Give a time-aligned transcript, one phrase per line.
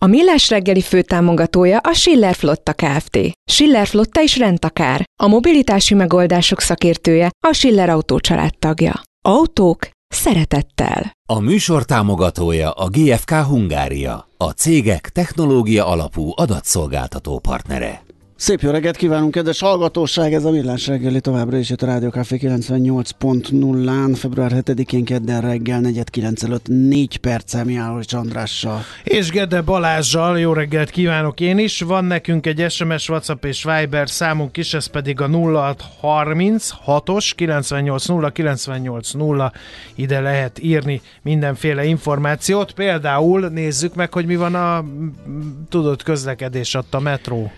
[0.00, 3.18] A Millás reggeli főtámogatója a Schiller Flotta Kft.
[3.50, 5.04] Schiller Flotta is rendtakár.
[5.22, 8.18] A mobilitási megoldások szakértője a Schiller Autó
[8.58, 9.02] tagja.
[9.28, 11.12] Autók szeretettel.
[11.28, 18.05] A műsor támogatója a GFK Hungária, a cégek technológia alapú adatszolgáltató partnere.
[18.38, 20.34] Szép jó reggelt kívánunk, kedves hallgatóság!
[20.34, 25.80] Ez a Millás reggeli továbbra is itt a Rádió Café 98.0-án, február 7-én kedden reggel
[25.80, 28.80] 4.9 előtt 4 perccel Mihály Csandrással.
[29.04, 31.80] És Gede Balázsjal jó reggelt kívánok én is.
[31.80, 39.52] Van nekünk egy SMS, WhatsApp és Viber számunk is, ez pedig a 0636-os 980 980
[39.94, 42.72] ide lehet írni mindenféle információt.
[42.72, 44.84] Például nézzük meg, hogy mi van a
[45.68, 47.50] tudott közlekedés a metró.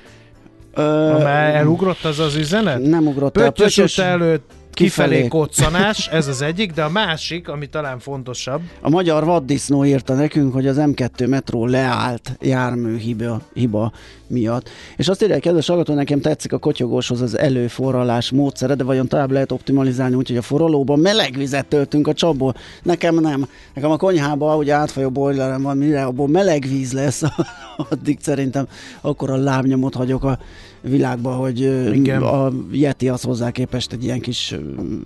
[0.78, 2.82] Ö, Már elugrott az az üzenet?
[2.82, 3.50] Nem ugrott el.
[3.50, 8.60] Pöttyös előtt kifelé koccanás, ez az egyik, de a másik, ami talán fontosabb.
[8.80, 13.92] A magyar vaddisznó írta nekünk, hogy az M2 metró leállt jármű hiba, hiba
[14.26, 14.70] miatt.
[14.96, 19.30] És azt írják, kedves hallgató, nekem tetszik a kotyogóshoz az előforralás módszere, de vajon tovább
[19.30, 22.54] lehet optimalizálni úgy, hogy a forralóban meleg vizet töltünk a csapból?
[22.82, 23.48] Nekem nem.
[23.74, 27.22] Nekem a konyhában ugye átfajó boilerem van, mire abból meleg víz lesz,
[27.90, 28.66] addig szerintem
[29.00, 30.38] akkor a lábnyomot hagyok a
[30.80, 31.60] világban, hogy
[31.94, 32.22] Igen.
[32.22, 34.54] a Yeti az hozzá képest egy ilyen kis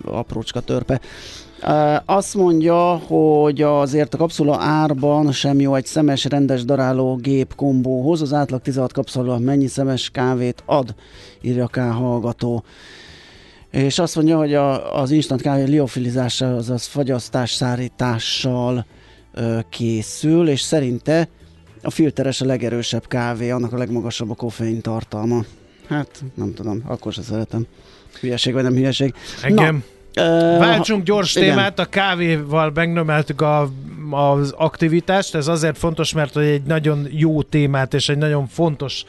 [0.05, 1.01] aprócska törpe.
[2.05, 8.21] Azt mondja, hogy azért a kapszula árban sem jó egy szemes, rendes daráló gép kombóhoz.
[8.21, 10.95] Az átlag 16 kapszula mennyi szemes kávét ad,
[11.41, 12.63] írja K hallgató.
[13.71, 18.85] És azt mondja, hogy a, az instant kávé liofilizással, azaz fagyasztás szárítással
[19.33, 21.29] ö, készül, és szerinte
[21.81, 25.43] a filteres a legerősebb kávé, annak a legmagasabb a koffein tartalma.
[25.87, 27.65] Hát, nem tudom, akkor sem szeretem.
[28.19, 29.13] Hülyeség vagy nem hülyeség.
[29.41, 29.83] Engem?
[30.13, 31.49] Na, Váltsunk gyors igen.
[31.49, 33.69] témát, a kávéval megnömeltük a,
[34.11, 39.03] az aktivitást, ez azért fontos, mert egy nagyon jó témát és egy nagyon fontos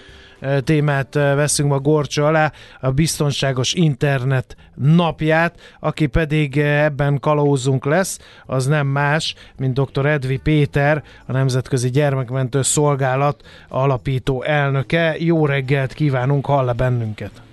[0.64, 8.66] témát veszünk ma gorcsó alá, a biztonságos internet napját, aki pedig ebben kalózunk lesz, az
[8.66, 10.06] nem más, mint dr.
[10.06, 15.14] Edvi Péter, a Nemzetközi Gyermekmentő Szolgálat alapító elnöke.
[15.18, 17.43] Jó reggelt kívánunk, hall bennünket!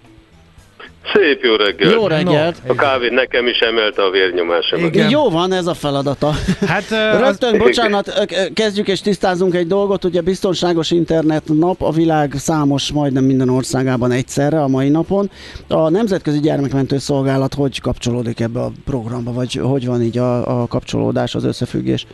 [1.13, 1.93] Szép jó reggelt!
[1.93, 2.61] Jó reggelt!
[2.65, 4.95] No, a kávé nekem is emelte a vérnyomásomat.
[4.95, 5.09] Igen.
[5.09, 6.31] Jó van ez a feladata.
[6.67, 6.89] Hát,
[7.25, 7.57] Rögtön, az...
[7.57, 10.03] bocsánat, kezdjük és tisztázunk egy dolgot.
[10.03, 15.31] Ugye biztonságos internet nap a világ számos, majdnem minden országában egyszerre a mai napon.
[15.67, 20.67] A Nemzetközi Gyermekmentő Szolgálat hogy kapcsolódik ebbe a programba, vagy hogy van így a, a
[20.67, 22.05] kapcsolódás, az összefüggés?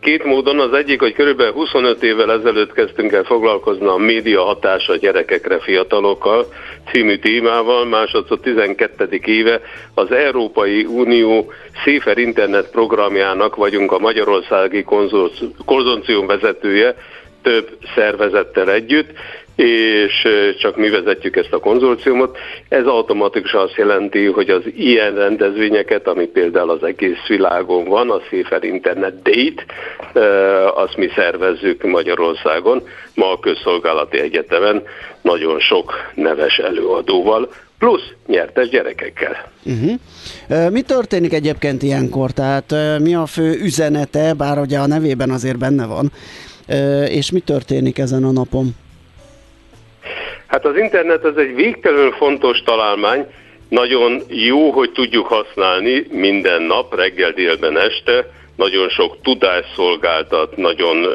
[0.00, 4.96] Két módon, az egyik, hogy körülbelül 25 évvel ezelőtt kezdtünk el foglalkozni a média hatása
[4.96, 6.46] gyerekekre, fiatalokkal
[6.92, 9.20] című témával, másodszor 12.
[9.24, 9.60] éve
[9.94, 11.52] az Európai Unió
[11.84, 14.84] Széfer Internet programjának vagyunk a Magyarországi
[15.64, 16.94] konzorcium vezetője,
[17.42, 19.10] több szervezettel együtt,
[19.56, 20.28] és
[20.58, 22.36] csak mi vezetjük ezt a konzorciumot.
[22.68, 28.20] Ez automatikusan azt jelenti, hogy az ilyen rendezvényeket, ami például az egész világon van, a
[28.30, 29.64] Széfer Internet Date,
[30.74, 32.82] azt mi szervezzük Magyarországon,
[33.14, 34.82] ma a Közszolgálati Egyetemen
[35.22, 39.50] nagyon sok neves előadóval, plusz nyertes gyerekekkel.
[39.64, 40.70] Uh-huh.
[40.70, 42.30] Mi történik egyébként ilyenkor?
[42.30, 46.12] Tehát mi a fő üzenete, bár ugye a nevében azért benne van,
[47.08, 48.74] és mi történik ezen a napon?
[50.54, 53.26] Hát az internet az egy végtelenül fontos találmány,
[53.68, 61.06] nagyon jó, hogy tudjuk használni minden nap, reggel, délben, este, nagyon sok tudás szolgáltat, nagyon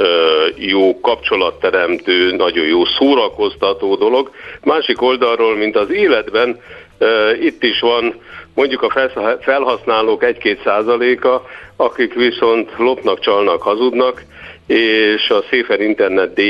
[0.56, 4.32] jó kapcsolatteremtő, nagyon jó szórakoztató dolog.
[4.64, 6.62] Másik oldalról, mint az életben,
[7.42, 8.16] itt is van
[8.56, 9.10] mondjuk a
[9.42, 11.46] felhasználók 1-2 százaléka,
[11.76, 14.24] akik viszont lopnak, csalnak, hazudnak,
[14.68, 16.42] és a Széfer Internet D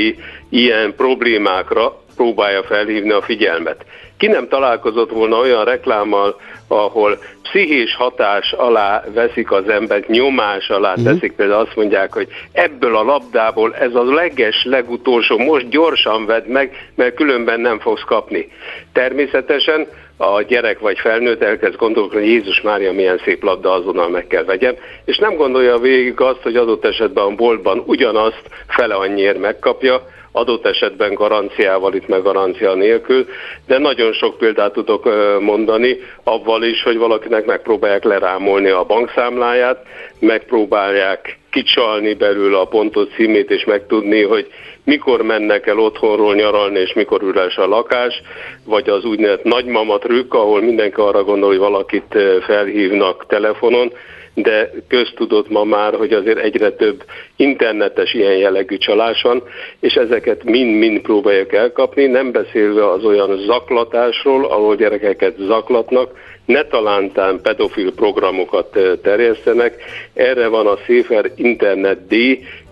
[0.48, 3.84] ilyen problémákra próbálja felhívni a figyelmet.
[4.16, 10.90] Ki nem találkozott volna olyan reklámmal, ahol pszichés hatás alá veszik az embert, nyomás alá
[10.90, 11.04] uh-huh.
[11.04, 16.46] teszik, például azt mondják, hogy ebből a labdából ez a leges, legutolsó, most gyorsan vedd
[16.46, 18.48] meg, mert különben nem fogsz kapni.
[18.92, 19.86] Természetesen
[20.16, 24.44] a gyerek vagy felnőtt elkezd gondolkodni, hogy Jézus Mária milyen szép labda, azonnal meg kell
[24.44, 24.74] vegyem,
[25.04, 30.02] és nem gondolja végig azt, hogy adott esetben a boltban ugyanazt fele annyiért megkapja,
[30.32, 33.26] adott esetben garanciával, itt meg garancia nélkül,
[33.66, 35.08] de nagyon sok példát tudok
[35.40, 39.86] mondani, avval is, hogy valakinek megpróbálják lerámolni a bankszámláját,
[40.18, 44.46] megpróbálják kicsalni belőle a pontot címét, és megtudni, hogy
[44.84, 48.22] mikor mennek el otthonról nyaralni, és mikor üres a lakás,
[48.64, 52.16] vagy az úgynevezett nagymama trükk, ahol mindenki arra gondol, hogy valakit
[52.46, 53.92] felhívnak telefonon,
[54.34, 57.04] de köztudott ma már, hogy azért egyre több
[57.36, 59.42] internetes ilyen jellegű csalás van,
[59.80, 66.10] és ezeket mind-mind próbálják elkapni, nem beszélve az olyan zaklatásról, ahol gyerekeket zaklatnak,
[66.44, 69.82] ne talántán pedofil programokat terjesztenek.
[70.14, 72.14] Erre van a Széfer Internet D,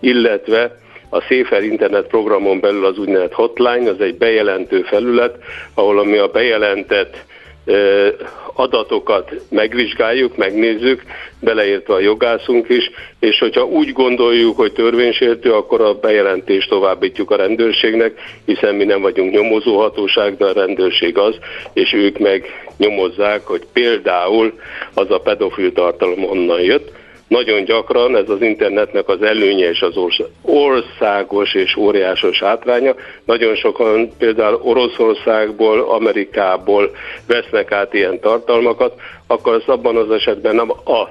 [0.01, 0.79] illetve
[1.11, 5.37] a Széfer Internet programon belül az úgynevezett hotline, az egy bejelentő felület,
[5.75, 7.17] ahol ami a bejelentett
[8.55, 11.03] adatokat megvizsgáljuk, megnézzük,
[11.41, 17.37] beleértve a jogászunk is, és hogyha úgy gondoljuk, hogy törvénysértő, akkor a bejelentést továbbítjuk a
[17.37, 21.38] rendőrségnek, hiszen mi nem vagyunk nyomozóhatóság, de a rendőrség az,
[21.73, 22.44] és ők meg
[22.76, 24.53] nyomozzák, hogy például
[24.94, 26.98] az a pedofil tartalom onnan jött,
[27.29, 29.97] nagyon gyakran ez az internetnek az előnye és az
[30.43, 32.95] országos és óriásos hátránya.
[33.25, 36.91] Nagyon sokan például Oroszországból, Amerikából
[37.27, 41.09] vesznek át ilyen tartalmakat, akkor az abban az esetben nem a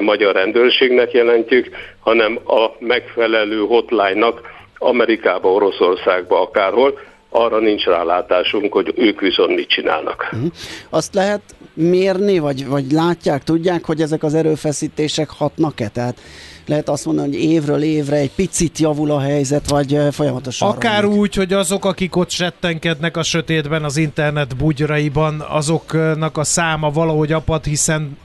[0.00, 1.68] magyar rendőrségnek jelentjük,
[2.00, 4.40] hanem a megfelelő hotline-nak
[4.78, 6.98] Amerikába, Oroszországba, akárhol,
[7.30, 10.28] arra nincs rálátásunk, hogy ők viszont mit csinálnak.
[10.32, 10.50] Uh-huh.
[10.90, 11.40] Azt lehet
[11.74, 15.88] mérni, vagy, vagy látják, tudják, hogy ezek az erőfeszítések hatnak-e?
[15.88, 16.20] Tehát
[16.66, 20.68] lehet azt mondani, hogy évről évre egy picit javul a helyzet, vagy folyamatosan.
[20.68, 21.20] Akár romlik.
[21.20, 27.32] úgy, hogy azok, akik ott settenkednek a sötétben, az internet bugyraiban, azoknak a száma valahogy
[27.32, 28.18] apad, hiszen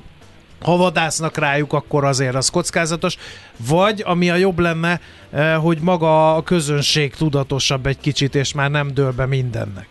[0.64, 3.16] ha vadásznak rájuk, akkor azért az kockázatos.
[3.70, 5.00] Vagy, ami a jobb lenne,
[5.34, 9.88] eh, hogy maga a közönség tudatosabb egy kicsit, és már nem dől be mindennek.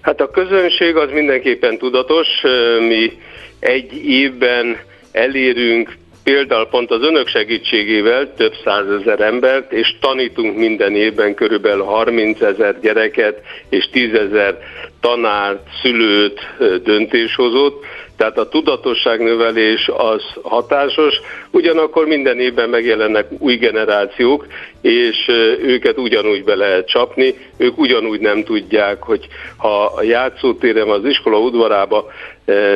[0.00, 2.26] Hát a közönség az mindenképpen tudatos.
[2.42, 3.12] Eh, mi
[3.58, 4.76] egy évben
[5.12, 12.40] elérünk például pont az önök segítségével több százezer embert, és tanítunk minden évben körülbelül 30
[12.40, 14.58] ezer gyereket és 10 ezer
[15.00, 17.84] tanárt, szülőt, eh, döntéshozót,
[18.18, 21.20] tehát a tudatosságnövelés az hatásos,
[21.50, 24.46] ugyanakkor minden évben megjelennek új generációk,
[24.82, 25.28] és
[25.62, 29.26] őket ugyanúgy be lehet csapni, ők ugyanúgy nem tudják, hogy
[29.56, 32.10] ha a játszótérem az iskola udvarába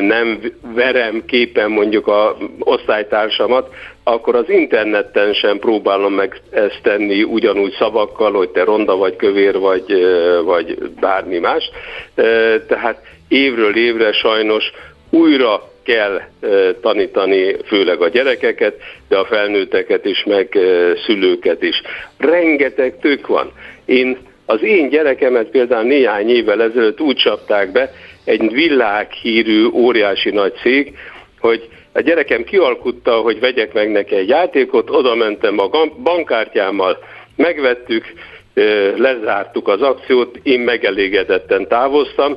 [0.01, 0.41] nem
[0.75, 3.75] verem képen mondjuk a osztálytársamat,
[4.05, 9.59] akkor az interneten sem próbálom meg ezt tenni ugyanúgy szavakkal, hogy te ronda vagy kövér
[9.59, 10.07] vagy,
[10.45, 11.71] vagy bármi más.
[12.67, 14.65] Tehát évről évre sajnos
[15.13, 16.21] újra kell
[16.81, 18.75] tanítani főleg a gyerekeket,
[19.09, 20.59] de a felnőtteket is, meg
[21.07, 21.83] szülőket is.
[22.19, 23.53] Rengeteg tök van.
[23.85, 27.91] Én az én gyerekemet például néhány évvel ezelőtt úgy csapták be,
[28.25, 30.97] egy világhírű óriási nagy cég,
[31.41, 35.71] hogy a gyerekem kialkutta, hogy vegyek meg neki egy játékot, oda mentem a
[36.03, 36.99] bankkártyámmal,
[37.37, 38.05] megvettük,
[38.97, 42.37] lezártuk az akciót, én megelégedetten távoztam,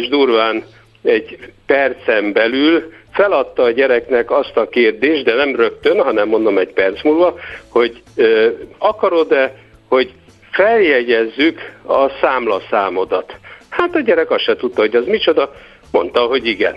[0.00, 0.64] és durván
[1.02, 6.72] egy percen belül feladta a gyereknek azt a kérdést, de nem rögtön, hanem mondom egy
[6.72, 7.38] perc múlva,
[7.68, 9.54] hogy ö, akarod-e,
[9.88, 10.12] hogy
[10.50, 13.36] feljegyezzük a számlaszámodat.
[13.68, 15.52] Hát a gyerek azt se tudta, hogy az micsoda,
[15.90, 16.76] mondta, hogy igen.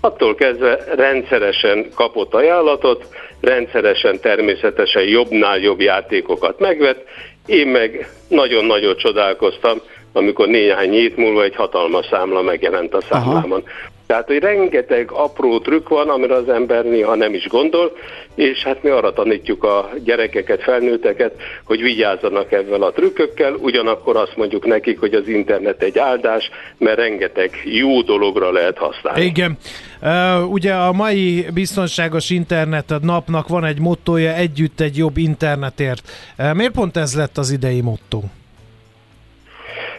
[0.00, 3.08] Attól kezdve rendszeresen kapott ajánlatot,
[3.40, 7.04] rendszeresen természetesen jobbnál jobb játékokat megvett,
[7.46, 9.80] én meg nagyon-nagyon csodálkoztam,
[10.16, 13.62] amikor néhány hét múlva egy hatalmas számla megjelent a számlában.
[13.64, 13.94] Aha.
[14.06, 17.92] Tehát, hogy rengeteg apró trükk van, amire az ember néha nem is gondol,
[18.34, 24.36] és hát mi arra tanítjuk a gyerekeket, felnőtteket, hogy vigyázzanak ezzel a trükkökkel, ugyanakkor azt
[24.36, 29.24] mondjuk nekik, hogy az internet egy áldás, mert rengeteg jó dologra lehet használni.
[29.24, 29.58] Igen.
[30.02, 36.02] Uh, ugye a mai biztonságos internet napnak van egy mottoja, együtt egy jobb internetért.
[36.38, 38.20] Uh, miért pont ez lett az idei motto?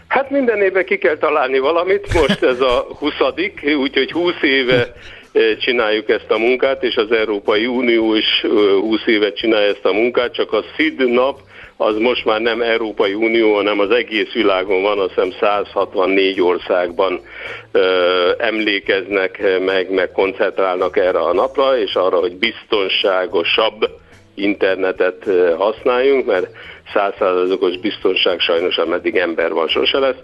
[0.07, 3.13] Hát minden évben ki kell találni valamit, most ez a 20
[3.77, 4.93] úgyhogy 20 éve
[5.31, 8.41] eh, csináljuk ezt a munkát, és az Európai Unió is
[8.81, 11.39] 20 eh, évet csinálja ezt a munkát, csak a SZID nap
[11.79, 17.21] az most már nem Európai Unió, hanem az egész világon van, azt hiszem 164 országban
[17.71, 23.89] ö, eh, emlékeznek meg, meg koncentrálnak erre a napra, és arra, hogy biztonságosabb
[24.35, 25.25] internetet
[25.57, 26.47] használjunk, mert
[26.93, 30.15] százszázalékos biztonság sajnos, ameddig ember van, sose lesz.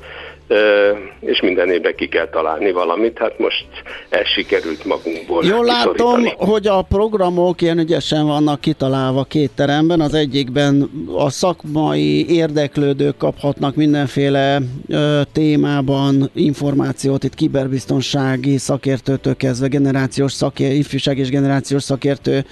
[1.20, 3.66] és minden évben ki kell találni valamit, hát most
[4.10, 5.46] ez sikerült magunkból.
[5.46, 12.36] Jól látom, hogy a programok ilyen ügyesen vannak kitalálva két teremben, az egyikben a szakmai
[12.36, 21.84] érdeklődők kaphatnak mindenféle ö, témában információt, itt kiberbiztonsági szakértőtől kezdve generációs szakértő, ifjúság és generációs
[21.84, 22.46] szakértő,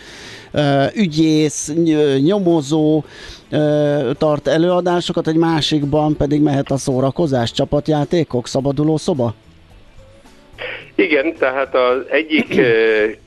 [0.51, 1.73] ö, ügyész,
[2.23, 3.03] nyomozó,
[4.17, 9.33] tart előadásokat, egy másikban pedig mehet a szórakozás, csapatjátékok, szabaduló szoba?
[10.95, 12.61] Igen, tehát az egyik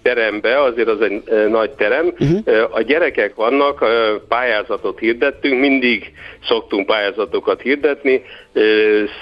[0.02, 2.68] terembe, azért az egy nagy terem, uh-huh.
[2.70, 3.84] a gyerekek vannak,
[4.28, 6.12] pályázatot hirdettünk, mindig
[6.48, 8.22] szoktunk pályázatokat hirdetni,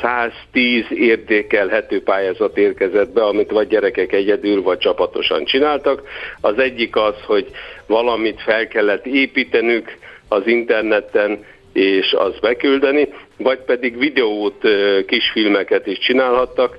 [0.02, 6.02] 110 érdékelhető pályázat érkezett be, amit vagy gyerekek egyedül, vagy csapatosan csináltak.
[6.40, 7.50] Az egyik az, hogy
[7.87, 9.99] valamit fel kellett építenünk,
[10.32, 14.68] az interneten, és az beküldeni, vagy pedig videót,
[15.06, 16.76] kisfilmeket is csinálhattak,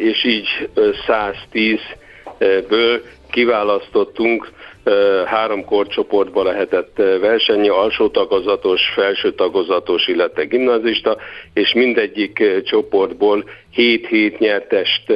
[0.00, 0.68] és így
[1.06, 3.00] 110-ből
[3.30, 4.50] kiválasztottunk
[5.24, 11.16] három korcsoportba lehetett versenyi, alsó tagozatos, felső tagozatos, illetve gimnazista,
[11.52, 13.44] és mindegyik csoportból
[13.76, 15.12] 7-7 nyertest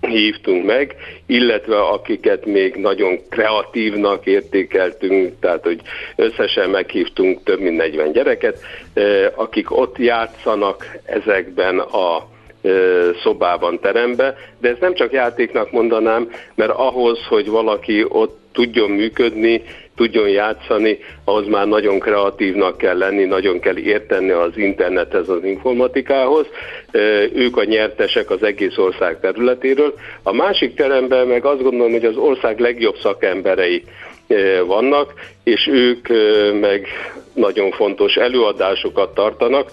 [0.00, 5.80] hívtunk meg, illetve akiket még nagyon kreatívnak értékeltünk, tehát hogy
[6.16, 8.58] összesen meghívtunk több mint 40 gyereket,
[9.34, 12.36] akik ott játszanak ezekben a
[13.22, 19.62] szobában, terembe, de ez nem csak játéknak mondanám, mert ahhoz, hogy valaki ott tudjon működni,
[19.96, 26.46] tudjon játszani, ahhoz már nagyon kreatívnak kell lenni, nagyon kell érteni az internethez, az informatikához.
[27.34, 29.94] Ők a nyertesek az egész ország területéről.
[30.22, 33.84] A másik teremben meg azt gondolom, hogy az ország legjobb szakemberei
[34.66, 35.12] vannak,
[35.44, 36.08] és ők
[36.60, 36.86] meg
[37.34, 39.70] nagyon fontos előadásokat tartanak.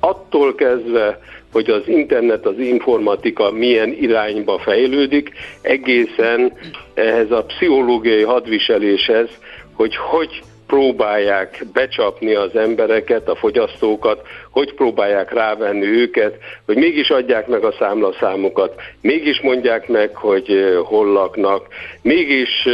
[0.00, 1.20] Attól kezdve,
[1.52, 5.30] hogy az internet, az informatika milyen irányba fejlődik,
[5.62, 6.52] egészen
[6.94, 9.28] ehhez a pszichológiai hadviseléshez,
[9.72, 17.46] hogy hogy próbálják becsapni az embereket, a fogyasztókat, hogy próbálják rávenni őket, hogy mégis adják
[17.46, 21.66] meg a számlaszámokat, mégis mondják meg, hogy hol laknak,
[22.02, 22.68] mégis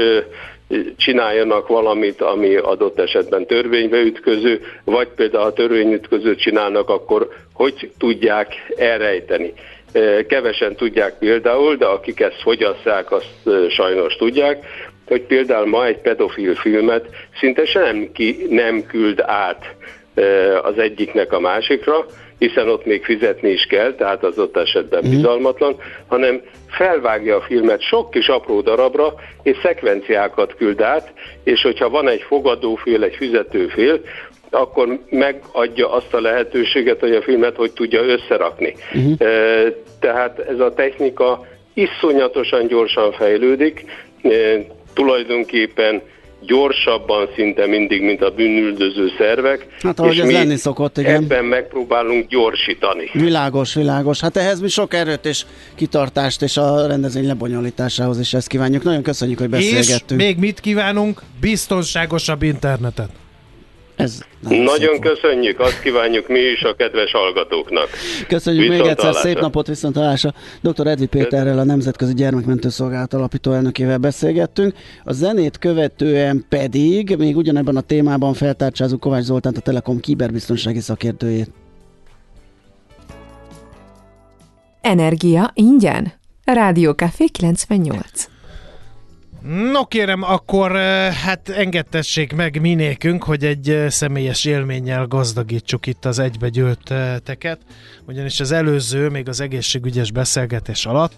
[0.96, 8.54] csináljanak valamit, ami adott esetben törvénybe ütköző, vagy például ha törvényütközőt csinálnak, akkor hogy tudják
[8.76, 9.52] elrejteni.
[10.28, 14.66] Kevesen tudják például, de akik ezt fogyasszák, azt sajnos tudják,
[15.06, 17.06] hogy például ma egy pedofil filmet
[17.38, 19.74] szinte senki nem küld át
[20.62, 22.06] az egyiknek a másikra,
[22.38, 25.10] hiszen ott még fizetni is kell, tehát az ott esetben mm.
[25.10, 25.76] bizalmatlan,
[26.06, 31.12] hanem felvágja a filmet sok kis apró darabra, és szekvenciákat küld át,
[31.44, 34.00] és hogyha van egy fogadófél, egy fizetőfél,
[34.50, 38.74] akkor megadja azt a lehetőséget, hogy a filmet hogy tudja összerakni.
[38.94, 39.28] Uh-huh.
[40.00, 43.84] Tehát ez a technika iszonyatosan gyorsan fejlődik,
[44.94, 46.02] tulajdonképpen
[46.46, 49.66] gyorsabban szinte mindig, mint a bűnüldöző szervek.
[49.82, 51.22] Hát ahogy és ez mi lenni szokott, igen.
[51.22, 53.10] Ebben megpróbálunk gyorsítani.
[53.12, 54.20] Világos, világos.
[54.20, 58.82] Hát ehhez mi sok erőt és kitartást és a rendezvény lebonyolításához is ezt kívánjuk.
[58.82, 60.20] Nagyon köszönjük, hogy beszélgettünk.
[60.20, 61.22] És még mit kívánunk?
[61.40, 63.08] Biztonságosabb internetet.
[63.96, 67.88] Ez nagyon köszönjük, azt kívánjuk mi is a kedves hallgatóknak.
[68.28, 70.34] Köszönjük viszont még egyszer, szép napot, viszont hallásra.
[70.60, 70.86] Dr.
[70.86, 74.74] Edvi Péterrel, a Nemzetközi Gyermekmentő Szolgálat alapító elnökével beszélgettünk.
[75.04, 81.50] A zenét követően pedig még ugyanebben a témában feltárcsázunk Kovács Zoltánt, a Telekom kiberbiztonsági szakértőjét.
[84.80, 86.12] Energia ingyen.
[86.44, 88.35] Rádió Café 98.
[89.48, 90.76] No kérem, akkor
[91.10, 97.60] hát engedtessék meg minékünk, hogy egy személyes élménnyel gazdagítsuk itt az egybegyűlteket,
[98.06, 101.14] ugyanis az előző, még az egészségügyes beszélgetés alatt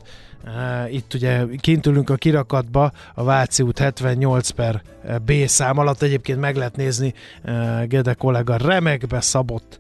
[0.91, 4.83] itt ugye kint ülünk a kirakatba, a Váci út 78 per
[5.25, 6.03] B szám alatt.
[6.03, 7.15] Egyébként meg lehet nézni
[7.85, 9.79] Gede kollega remekbe szabott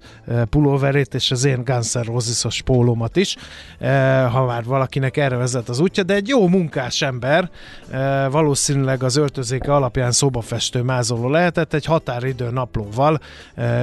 [0.51, 3.37] pulóverét, és az én Guns N' Roses-os pólómat is,
[4.31, 7.51] ha már valakinek erre vezet az útja, de egy jó munkás ember,
[8.31, 13.21] valószínűleg az öltözéke alapján szobafestő mázoló lehetett, egy határidő naplóval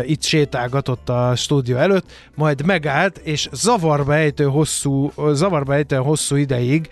[0.05, 6.65] itt sétálgatott a stúdió előtt, majd megállt, és zavarba ejtő hosszú, zavarba ejtő hosszú ideig
[6.66, 6.90] ideig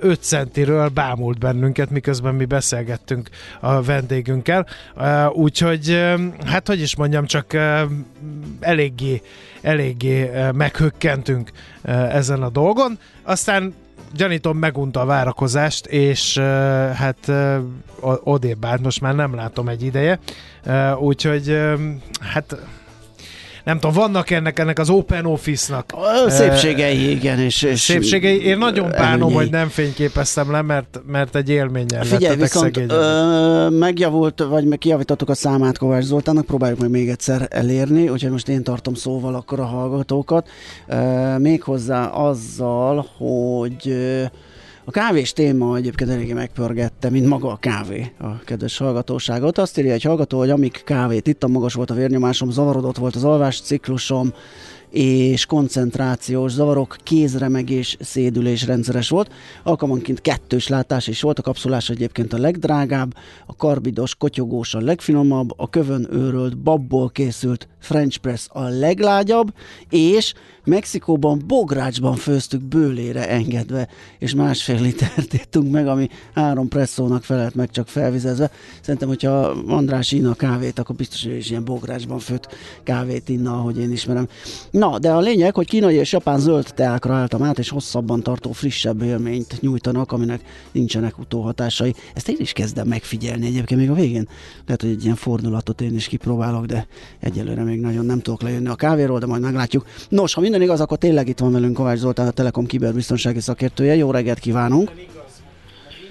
[0.00, 3.28] 5 centiről bámult bennünket, miközben mi beszélgettünk
[3.60, 4.66] a vendégünkkel.
[5.32, 6.14] Úgyhogy,
[6.46, 7.56] hát hogy is mondjam, csak
[8.60, 9.22] eléggé,
[9.62, 11.50] eléggé meghökkentünk
[12.10, 12.98] ezen a dolgon.
[13.22, 13.74] Aztán
[14.14, 16.38] gyanítom megunta a várakozást, és
[16.94, 17.32] hát
[18.00, 20.18] odébb állt, most már nem látom egy ideje,
[20.98, 21.60] úgyhogy
[22.20, 22.56] hát
[23.66, 25.92] nem tudom, vannak ennek, ennek az Open Office-nak.
[26.28, 27.38] Szépségei, igen.
[27.38, 28.44] És, és szépségei.
[28.44, 34.44] Én nagyon bánom, hogy nem fényképeztem le, mert, mert egy élménnyel Figyelj, viszont ö, megjavult,
[34.48, 38.62] vagy meg kijavítottuk a számát Kovács Zoltánnak, próbáljuk meg még egyszer elérni, úgyhogy most én
[38.62, 40.48] tartom szóval akkor a hallgatókat.
[40.86, 43.94] Ö, méghozzá azzal, hogy
[44.88, 49.58] a kávés téma egyébként eléggé megpörgette, mint maga a kávé a kedves hallgatóságot.
[49.58, 53.24] Azt írja egy hallgató, hogy amíg kávét ittam, magas volt a vérnyomásom, zavarodott volt az
[53.24, 54.32] alvás ciklusom,
[54.90, 59.30] és koncentrációs zavarok, kézremegés, szédülés rendszeres volt.
[59.62, 63.14] Alkalmanként kettős látás is volt, a kapszulás egyébként a legdrágább,
[63.46, 69.54] a karbidos, kotyogós a legfinomabb, a kövön őrölt, babból készült French press a leglágyabb,
[69.90, 70.34] és
[70.66, 77.70] Mexikóban bográcsban főztük bőlére engedve, és másfél litert ittunk meg, ami három presszónak felelt meg
[77.70, 78.50] csak felvizezve.
[78.80, 79.30] Szerintem, hogyha
[79.66, 82.48] András inna a kávét, akkor biztos, hogy is ilyen bográcsban főtt
[82.82, 84.28] kávét inna, ahogy én ismerem.
[84.70, 88.52] Na, de a lényeg, hogy kínai és japán zöld teákra álltam át, és hosszabban tartó
[88.52, 90.40] frissebb élményt nyújtanak, aminek
[90.72, 91.94] nincsenek utóhatásai.
[92.14, 94.28] Ezt én is kezdem megfigyelni egyébként még a végén.
[94.66, 96.86] Lehet, hogy egy ilyen fordulatot én is kipróbálok, de
[97.20, 99.86] egyelőre még nagyon nem tudok lejönni a kávéról, de majd meglátjuk.
[100.08, 103.94] Nos, ha minden igaz, akkor tényleg itt van velünk Kovács Zoltán, a Telekom kiberbiztonsági szakértője.
[103.94, 104.90] Jó reggelt kívánunk!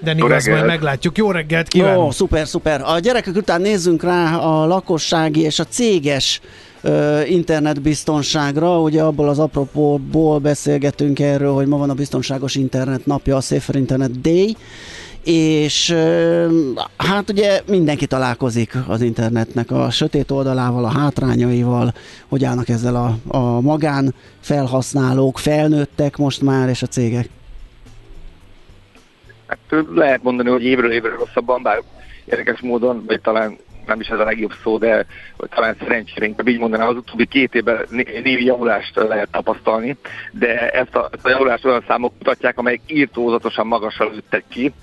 [0.04, 1.18] De igaz, majd meglátjuk.
[1.18, 2.04] Jó reggelt kívánunk!
[2.04, 2.82] Jó, szuper, szuper.
[2.82, 6.42] A gyerekek után nézzünk rá a lakossági és a céges
[7.28, 8.82] internetbiztonságra.
[8.82, 13.76] Ugye abból az apropóból beszélgetünk erről, hogy ma van a biztonságos internet napja, a Safer
[13.76, 14.56] Internet Day,
[15.26, 15.96] és
[16.98, 21.94] hát ugye mindenki találkozik az internetnek a sötét oldalával, a hátrányaival,
[22.28, 27.30] hogy állnak ezzel a, a magán felhasználók, felnőttek most már, és a cégek.
[29.48, 31.82] Hát lehet mondani, hogy évről évre rosszabban, bár
[32.26, 35.06] érdekes módon, vagy talán nem is ez a legjobb szó, de
[35.38, 37.86] talán szerencsénk, így mondanám, az utóbbi két évben
[38.24, 39.98] névi javulást lehet tapasztalni,
[40.32, 44.74] de ezt a, ezt a javulást olyan számok mutatják, amelyek írtózatosan magasra lőttek ki,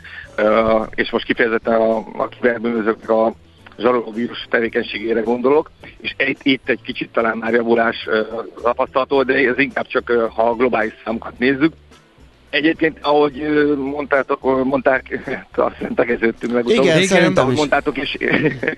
[0.94, 3.34] és most kifejezetten a, a kiberbűnözők a
[3.78, 5.70] zsarolóvírus tevékenységére gondolok,
[6.00, 8.08] és itt, itt egy kicsit talán már javulás
[8.62, 11.72] tapasztalható, de ez inkább csak, ha a globális számokat nézzük,
[12.52, 13.32] Egyébként, ahogy
[13.76, 15.18] mondtátok, mondták,
[15.54, 16.68] azt hiszem tegeződtünk meg.
[16.68, 18.16] Igen, igen, ahogy mondtátok is,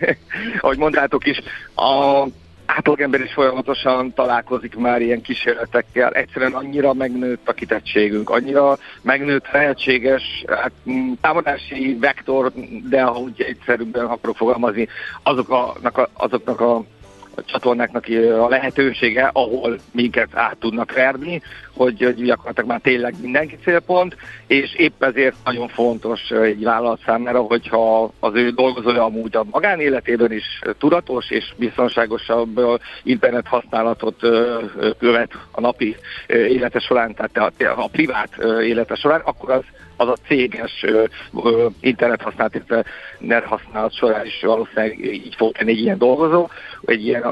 [0.60, 1.40] ahogy mondtátok is,
[1.74, 2.24] a
[2.66, 6.12] átlagember is folyamatosan találkozik már ilyen kísérletekkel.
[6.12, 10.72] Egyszerűen annyira megnőtt a kitettségünk, annyira megnőtt lehetséges hát,
[11.20, 12.52] támadási vektor,
[12.88, 14.88] de ahogy egyszerűbben akarok fogalmazni,
[15.22, 16.84] azoknak a, azoknak a
[17.36, 18.06] a csatornáknak
[18.40, 21.42] a lehetősége, ahol minket át tudnak verni,
[21.76, 24.16] hogy, hogy gyakorlatilag már tényleg mindenki célpont,
[24.46, 30.32] és épp ezért nagyon fontos egy vállalat számára, hogyha az ő dolgozója amúgy a magánéletében
[30.32, 32.60] is tudatos és biztonságosabb
[33.02, 34.20] internet használatot
[34.98, 39.62] követ a napi élete során, tehát a, a privát élete során, akkor az
[39.96, 40.84] az a céges
[41.80, 42.84] internet használat, illetve
[43.18, 46.48] net használat során is valószínűleg így fog tenni egy ilyen dolgozó,
[46.84, 47.22] egy ilyen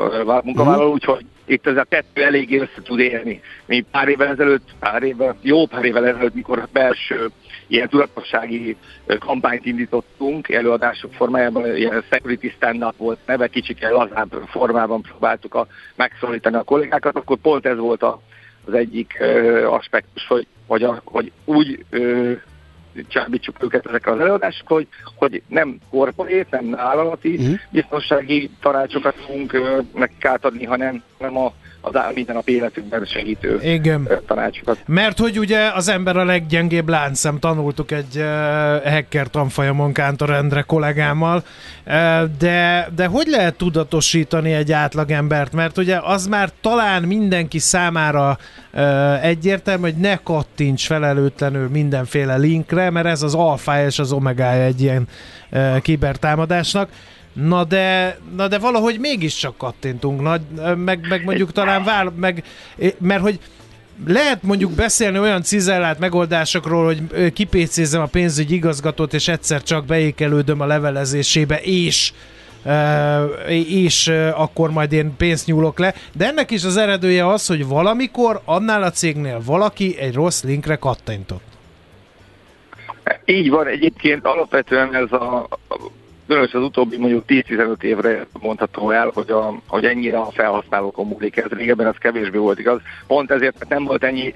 [0.44, 0.92] munkavállaló, mhm.
[0.92, 3.40] úgyhogy itt ez a kettő eléggé össze tud élni.
[3.66, 7.30] Mi pár évvel ezelőtt, pár évvel, jó pár évvel ezelőtt, mikor a belső
[7.66, 8.76] ilyen tudatossági
[9.18, 16.56] kampányt indítottunk, előadások formájában, ilyen security stand-up volt neve, kicsit lazább formában próbáltuk a, megszólítani
[16.56, 18.20] a kollégákat, akkor pont ez volt a,
[18.64, 22.32] az egyik ö, aspektus, hogy, hogy, a, hogy úgy ö,
[23.08, 27.58] csábítsuk őket ezekre az előadások, hogy, hogy nem korporét, nem állati uh-huh.
[27.70, 29.52] biztonsági tanácsokat fogunk
[29.94, 31.52] nekik átadni, hanem nem a
[31.82, 34.08] az minden nap életünkben segítő Igen.
[34.26, 34.78] tanácsokat.
[34.86, 38.24] Mert hogy ugye az ember a leggyengébb láncszem, tanultuk egy uh,
[38.92, 41.44] hacker tanfolyamon Kántor Endre kollégámmal,
[41.86, 41.92] uh,
[42.38, 48.38] de, de hogy lehet tudatosítani egy átlagember mert ugye az már talán mindenki számára
[48.72, 54.62] uh, egyértelmű, hogy ne kattints felelőtlenül mindenféle linkre, mert ez az alfája és az omegája
[54.62, 55.08] egy ilyen
[55.52, 56.88] uh, kibertámadásnak.
[57.32, 60.36] Na de, na de valahogy mégiscsak kattintunk, na,
[60.74, 62.44] meg, meg mondjuk talán vár, meg,
[62.98, 63.38] mert hogy
[64.06, 70.60] lehet mondjuk beszélni olyan cizellált megoldásokról, hogy kipécézem a pénzügyi igazgatót, és egyszer csak beékelődöm
[70.60, 72.12] a levelezésébe, és
[73.48, 75.94] és akkor majd én pénzt nyúlok le.
[76.12, 80.76] De ennek is az eredője az, hogy valamikor annál a cégnél valaki egy rossz linkre
[80.76, 81.42] kattintott.
[83.24, 85.48] Így van, egyébként alapvetően ez a
[86.32, 91.36] különösen az utóbbi mondjuk 10-15 évre mondható el, hogy, a, hogy ennyire a felhasználókon múlik
[91.36, 91.50] ez.
[91.50, 92.80] Régebben ez kevésbé volt igaz.
[93.06, 94.34] Pont ezért, mert nem volt ennyi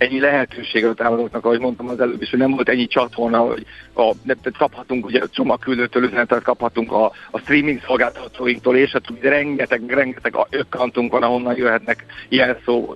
[0.00, 3.66] ennyi lehetőség a támadóknak, ahogy mondtam az előbb is, hogy nem volt ennyi csatorna, hogy
[3.94, 10.34] a, tehát kaphatunk, ugye csomagküldőtől üzenetet kaphatunk a, a streaming szolgáltatóinktól, és hát rengeteg, rengeteg
[10.50, 12.94] ökkantunk van, ahonnan jöhetnek ilyen szó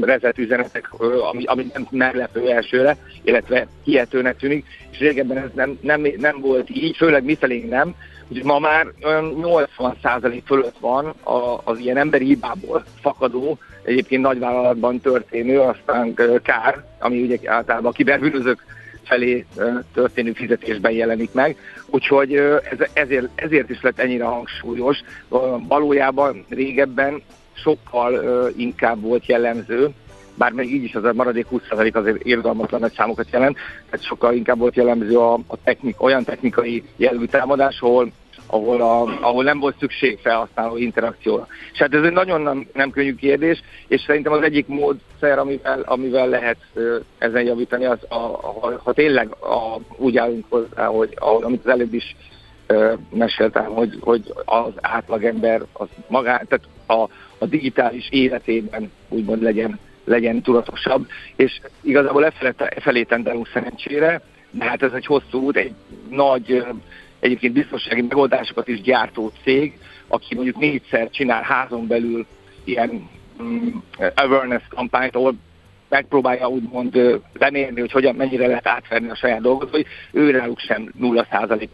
[0.00, 0.92] rezet üzenetek,
[1.30, 6.70] ami, ami nem meglepő elsőre, illetve hihetőnek tűnik, és régebben ez nem, nem, nem volt
[6.70, 7.94] így, főleg mifelé nem,
[8.28, 9.34] Úgyhogy ma már olyan
[9.78, 11.14] 80% fölött van
[11.64, 18.64] az ilyen emberi hibából fakadó, egyébként nagyvállalatban történő, aztán kár, ami ugye általában a kiberbűnözők
[19.02, 19.46] felé
[19.94, 21.56] történő fizetésben jelenik meg.
[21.86, 24.98] Úgyhogy ez, ezért, ezért is lett ennyire hangsúlyos.
[25.68, 28.22] Valójában régebben sokkal
[28.56, 29.90] inkább volt jellemző,
[30.34, 33.56] bár még így is az a maradék 20% azért irgalmatlan nagy számokat jelent,
[33.90, 38.12] tehát sokkal inkább volt jellemző a, a technik, olyan technikai jellegű támadás, ahol
[38.46, 41.46] ahol, a, ahol nem volt szükség felhasználó interakcióra.
[41.72, 45.80] És hát ez egy nagyon nem, nem könnyű kérdés, és szerintem az egyik módszer, amivel,
[45.80, 46.56] amivel lehet
[47.18, 51.70] ezen javítani, az a, a, ha tényleg a, úgy állunk hozzá, hogy ahogy, amit az
[51.70, 52.16] előbb is
[53.10, 60.42] meséltem, hogy, hogy az átlagember az magán, tehát a, a digitális életében úgymond legyen, legyen
[60.42, 62.32] tudatosabb, és igazából e
[62.80, 65.74] felé tendelünk szerencsére, de hát ez egy hosszú út, egy
[66.10, 66.64] nagy
[67.20, 72.26] egyébként biztonsági megoldásokat is gyártó cég, aki mondjuk négyszer csinál házon belül
[72.64, 75.34] ilyen um, awareness kampányt, ahol
[75.88, 81.68] megpróbálja úgymond lemérni, hogy hogyan, mennyire lehet átverni a saját dolgozói, ő náluk sem 0%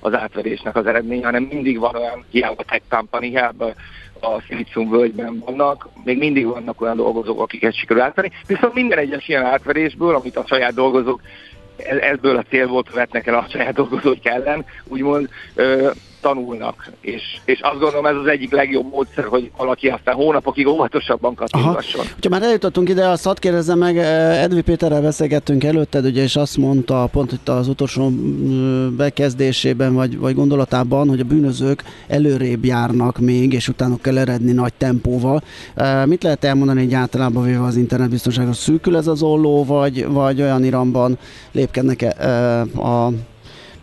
[0.00, 3.72] az átverésnek az eredménye, hanem mindig van olyan, hiába tech company, hiába
[4.20, 8.32] a Szilícium völgyben vannak, még mindig vannak olyan dolgozók, akiket sikerül átverni.
[8.46, 11.20] Viszont minden egyes ilyen átverésből, amit a saját dolgozók
[12.00, 15.28] ebből a célból követnek el a saját dolgozók ellen, úgymond
[16.20, 16.90] tanulnak.
[17.00, 22.04] És, és azt gondolom ez az egyik legjobb módszer, hogy valaki aztán hónapokig óvatosabban kattingasson.
[22.22, 26.56] Ha már eljutottunk ide, azt hadd kérdezzem meg, Edvi Péterrel beszélgettünk előtted, ugye, és azt
[26.56, 28.10] mondta pont itt az utolsó
[28.96, 34.72] bekezdésében, vagy, vagy gondolatában, hogy a bűnözők előrébb járnak még, és utána kell eredni nagy
[34.78, 35.42] tempóval.
[36.04, 40.64] Mit lehet elmondani, hogy általában véve az internetbiztonságos szűkül ez az olló, vagy, vagy olyan
[40.64, 41.18] iramban
[41.52, 43.10] lépkednek -e a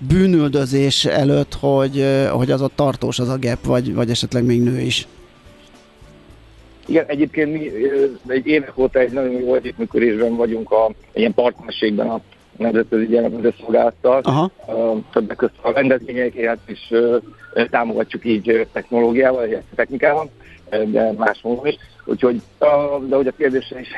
[0.08, 4.80] bűnüldözés előtt, hogy, hogy az ott tartós az a gap, vagy, vagy esetleg még nő
[4.80, 5.08] is?
[6.86, 7.72] Igen, egyébként mi
[8.28, 12.22] egy évek óta egy nagyon jó együttműködésben vagyunk a ilyen partnerségben a
[12.58, 14.52] Nemzetközi Gyermeköző Szolgálattal.
[15.12, 16.92] Többek között a rendezvényeket is
[17.70, 20.30] támogatjuk így technológiával, vagy technikával,
[20.70, 21.76] de más módon is.
[22.06, 22.42] Úgyhogy,
[23.08, 23.90] de hogy a kérdésre is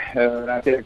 [0.45, 0.83] rátérek,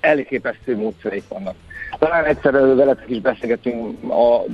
[0.00, 1.54] elképesztő módszereik vannak.
[1.98, 4.44] Talán egyszer veletek is beszélgetünk, a,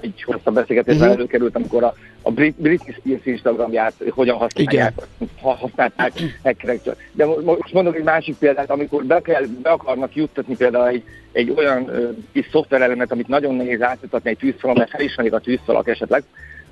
[0.00, 1.20] egy hosszabb beszélgetésben uh-huh.
[1.20, 4.92] előkerült, amikor a, a Britney Spears Instagramját hogyan használják,
[5.42, 6.96] ha használták hackerektől.
[7.12, 11.54] De most mondok egy másik példát, amikor be, kell, be akarnak juttatni például egy, egy
[11.56, 16.22] olyan uh, kis szoftverelemet, amit nagyon nehéz átjutatni egy tűzfalon, mert felismerik a tűzfalak esetleg,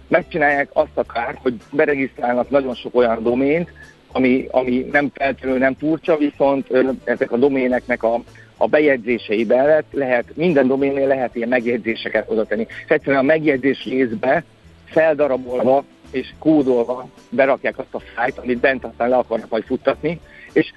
[0.08, 3.72] megcsinálják azt a kárt, hogy beregisztrálnak nagyon sok olyan domént,
[4.12, 6.66] ami, ami nem feltűnő, nem furcsa, viszont
[7.04, 8.22] ezek a doméneknek a,
[8.58, 12.66] a bejegyzéseiben lehet, lehet, minden doménnél lehet ilyen megjegyzéseket oda tenni.
[12.88, 14.44] Egyszerűen a megjegyzés részbe
[14.84, 20.20] feldarabolva és kódolva berakják azt a fájt, amit bent aztán le akarnak majd futtatni,
[20.52, 20.72] és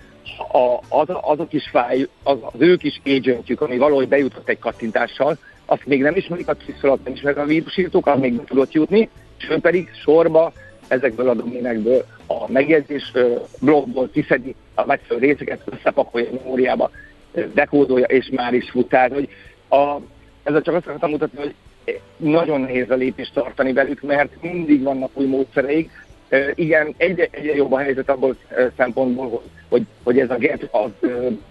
[0.51, 4.59] a, az, az a kis fáj, az, az ő kis agentjük, ami valahogy bejutott egy
[4.59, 8.71] kattintással, azt még nem ismerik a tűzszalat, nem ismerik a vírusírtók, az még nem tudott
[8.71, 10.53] jutni, és ő pedig sorba
[10.87, 13.11] ezekből a doménekből a megjegyzés
[13.59, 16.91] blogból kiszedi a megfelelő részeket, összepakolja a memóriába,
[17.53, 18.89] dekódolja, és már is fut.
[18.89, 19.29] Tehát, hogy
[19.69, 19.97] a,
[20.43, 21.53] ezzel csak azt akartam mutatni, hogy
[22.17, 25.89] nagyon nehéz a lépést tartani velük, mert mindig vannak új módszereik.
[26.55, 28.35] Igen, egyre, egyre jobb a helyzet abból
[28.77, 31.09] szempontból, hogy, hogy ez a gap az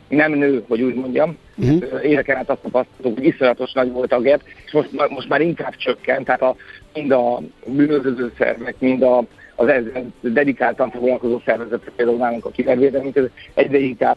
[0.08, 1.36] nem nő, hogy úgy mondjam.
[1.56, 2.04] Uh-huh.
[2.04, 5.76] Éveken át azt tapasztaltuk, hogy iszonyatos nagy volt a gap, és most, most már inkább
[5.76, 6.56] csökkent, tehát a,
[6.94, 9.24] mind a bűnöző szervek, mind a,
[9.60, 13.12] az ezzel dedikáltan foglalkozó szervezetek, például nálunk a kibervédelmi,
[13.54, 14.16] egyre inkább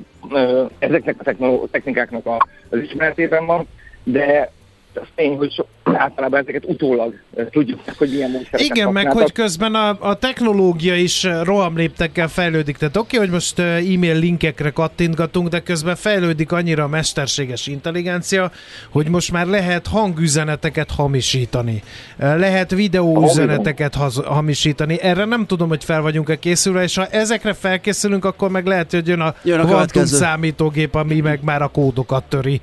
[0.80, 2.26] ezeknek a technikáknak
[2.70, 3.68] az ismeretében van,
[4.04, 4.52] de
[4.98, 7.14] az tény, hogy so, általában ezeket utólag
[7.50, 12.78] tudjuk, hogy milyen módszereket Igen, meg hogy közben a, a technológia is rohamléptekkel fejlődik.
[12.78, 18.52] Tehát oké, okay, hogy most e-mail linkekre kattintgatunk, de közben fejlődik annyira a mesterséges intelligencia,
[18.90, 21.84] hogy most már lehet hangüzeneteket hamisítani.
[22.18, 25.02] Lehet videóüzeneteket hamisítani.
[25.02, 29.08] Erre nem tudom, hogy fel vagyunk-e készülve, és ha ezekre felkészülünk, akkor meg lehet, hogy
[29.08, 32.62] jön a, jön a kvantum számítógép, ami meg már a kódokat töri,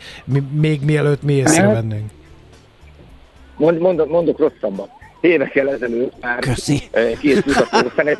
[0.61, 2.11] még mielőtt mi észrevennénk.
[3.61, 4.89] Mond, mondok, mondok rosszabbat.
[5.21, 6.81] évekkel ezelőtt már Köszi.
[7.21, 7.91] két kutató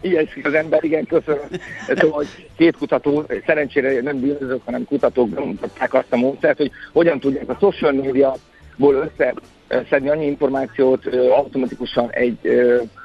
[0.00, 1.48] Ilyeszik az ember, igen, köszönöm.
[1.96, 2.24] Szóval,
[2.56, 7.56] két kutató, szerencsére nem bűnözők, hanem kutatók bemutatták azt a módszert, hogy hogyan tudják a
[7.60, 8.36] social media
[8.76, 9.34] ból össze
[9.90, 12.38] szedni annyi információt automatikusan egy,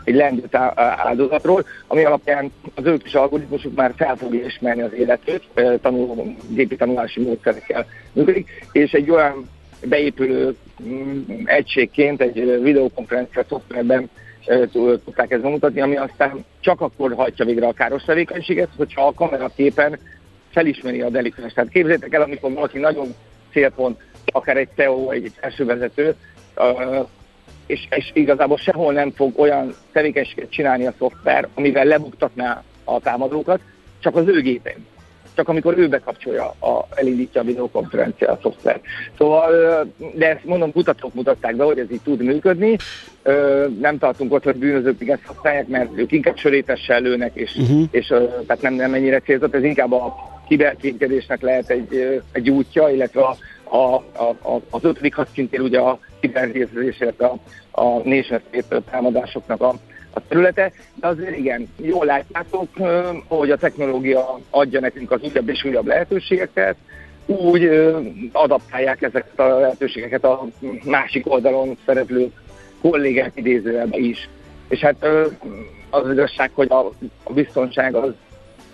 [0.04, 5.44] egy lendült áldozatról, ami alapján az ők is algoritmusuk már fel fogja ismerni az életét,
[5.82, 9.50] tanul, gépi tanulási módszerekkel működik, és egy olyan
[9.86, 14.10] beépülő mm, egységként egy videokonferencia szoftverben
[14.76, 20.00] tudták ezt bemutatni, ami aztán csak akkor hajtja végre a káros tevékenységet, hogyha a kameraképen
[20.52, 21.54] felismeri a delikvens.
[21.54, 23.16] Tehát képzeljétek el, amikor valaki nagyon
[23.52, 26.16] célpont, akár egy CEO, egy vezető,
[27.66, 33.60] és, és igazából sehol nem fog olyan tevékenységet csinálni a szoftver, amivel lebuktatná a támadókat,
[34.00, 34.86] csak az ő gépén.
[35.36, 38.82] Csak amikor ő bekapcsolja, a, elindítja a videokonferencia a szoftver.
[39.18, 39.52] Szóval,
[40.16, 42.78] de ezt mondom, kutatók mutatták be, hogy ez így tud működni.
[43.80, 47.84] Nem tartunk ott, hogy bűnözők még ezt használják, mert ők inkább sörétessel lőnek, és, uh-huh.
[47.92, 48.08] és
[48.48, 49.56] tehát nem, nem ennyire célzott.
[49.56, 50.16] Ez inkább a
[50.48, 53.36] kiberkénkedésnek lehet egy, egy útja, illetve a,
[53.76, 57.38] a, a, az ötödik hadszintén ugye a kiberhézés, illetve a,
[57.72, 58.42] a nation
[58.92, 59.76] támadásoknak a,
[60.14, 62.68] a területe, de azért igen, jól látjátok,
[63.28, 66.76] hogy a technológia adja nekünk az újabb és újabb lehetőségeket,
[67.26, 67.70] úgy
[68.32, 70.48] adaptálják ezeket a lehetőségeket a
[70.84, 72.32] másik oldalon szereplő
[72.82, 74.30] kollégák idézőjelben is.
[74.68, 75.06] És hát
[75.90, 76.92] az igazság, hogy a,
[77.34, 78.12] biztonság az,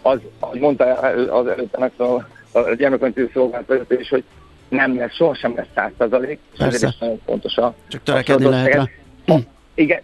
[0.02, 0.86] az, ahogy mondta
[1.32, 2.04] az előtte a,
[2.52, 4.23] a gyermekmentő szolgálat is, hogy
[4.69, 8.89] nem lesz, sohasem lesz száz százalék, és ezért is nagyon fontos a Csak törekedni lehet.
[9.78, 10.02] Igen,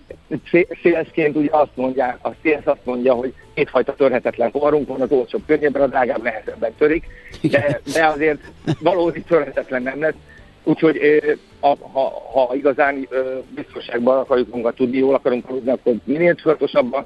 [0.81, 5.41] szélszként ugye azt mondja, a szélsz azt mondja, hogy kétfajta törhetetlen poharunk van, az olcsóbb
[5.45, 7.05] könnyebben, a drágább nehezebben törik,
[7.41, 8.39] de, de azért
[8.79, 10.13] valódi törhetetlen nem lesz.
[10.63, 10.99] Úgyhogy
[11.59, 11.77] ha,
[12.33, 13.07] ha igazán
[13.55, 17.05] biztonságban akarjuk magunkat tudni, jól akarunk aludni, akkor minél tudatosabban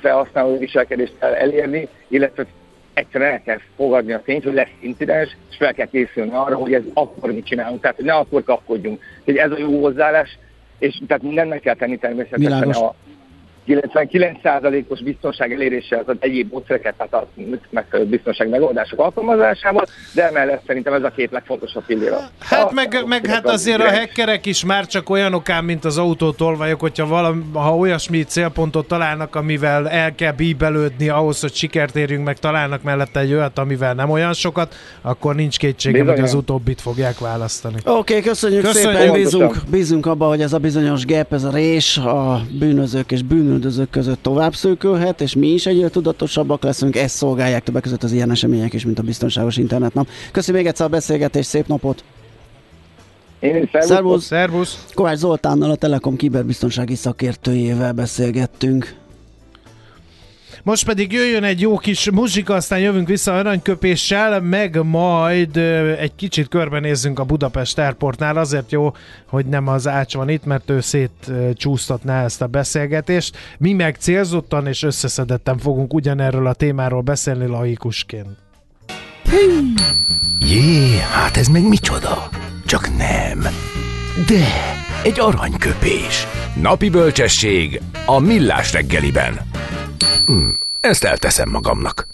[0.00, 2.46] felhasználó viselkedést kell elérni, illetve
[2.92, 6.74] egyszerűen el kell fogadni a tényt, hogy lesz incidens, és fel kell készülni arra, hogy
[6.74, 9.02] ez akkor mit csinálunk, tehát hogy ne akkor kapkodjunk.
[9.24, 10.38] hogy ez a jó hozzáállás,
[10.80, 12.76] és tehát mindennek kell tenni természetesen Világos.
[12.76, 12.94] a
[13.70, 21.02] 99%-os biztonság elérése az egyéb módszereket, tehát a biztonság megoldások alkalmazásával, de emellett szerintem ez
[21.02, 22.12] a két legfontosabb pillér.
[22.38, 25.84] Hát a, meg, a, meg hát azért a hackerek is már csak olyanok ám, mint
[25.84, 31.96] az autótolvajok, hogyha valami, ha olyasmi célpontot találnak, amivel el kell bíbelődni ahhoz, hogy sikert
[31.96, 36.34] érjünk meg, találnak mellette egy olyat, amivel nem olyan sokat, akkor nincs kétségem, hogy az
[36.34, 37.76] utóbbit fogják választani.
[37.84, 41.50] Oké, okay, köszönjük, köszönjük szépen, bízunk, bízunk abba, hogy ez a bizonyos gap, ez a
[41.50, 46.96] rés a bűnözők és bűnözők bűnöldözők között tovább szőkölhet, és mi is egyre tudatosabbak leszünk,
[46.96, 50.08] ezt szolgálják többek között az ilyen események is, mint a biztonságos internetnap.
[50.32, 52.04] Köszönöm még egyszer a beszélgetést, szép napot!
[53.40, 54.24] Én szervusz.
[54.24, 54.86] szervusz!
[54.94, 58.94] Kovács Zoltánnal, a Telekom kiberbiztonsági szakértőjével beszélgettünk.
[60.62, 65.56] Most pedig jöjjön egy jó kis muzsika, aztán jövünk vissza aranyköpéssel, meg majd
[65.98, 68.36] egy kicsit körbenézzünk a Budapest Airportnál.
[68.36, 68.92] Azért jó,
[69.26, 73.36] hogy nem az Ács van itt, mert ő szétcsúsztatná ezt a beszélgetést.
[73.58, 78.28] Mi meg célzottan és összeszedetten fogunk ugyanerről a témáról beszélni laikusként.
[80.40, 82.28] Jé, hát ez meg micsoda?
[82.66, 83.40] Csak nem.
[84.26, 84.44] De,
[85.02, 86.26] egy aranyköpés.
[86.62, 89.49] Napi bölcsesség a millás reggeliben.
[90.90, 92.06] Ezt elteszem magamnak.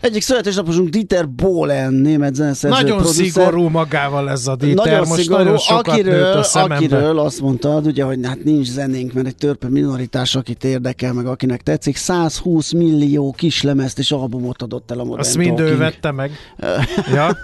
[0.00, 3.26] Egyik születésnaposunk Dieter Bohlen, német zeneszerző Nagyon producer.
[3.26, 7.86] szigorú magával ez a Dieter, nagyon most szigorú, nagyon sokat akiről, a akiről azt mondtad,
[7.86, 12.72] ugye, hogy hát nincs zenénk, mert egy törpe minoritás, akit érdekel, meg akinek tetszik, 120
[12.72, 16.30] millió kislemezt és albumot adott el a Modern Azt mind ő vette meg.
[17.14, 17.36] ja?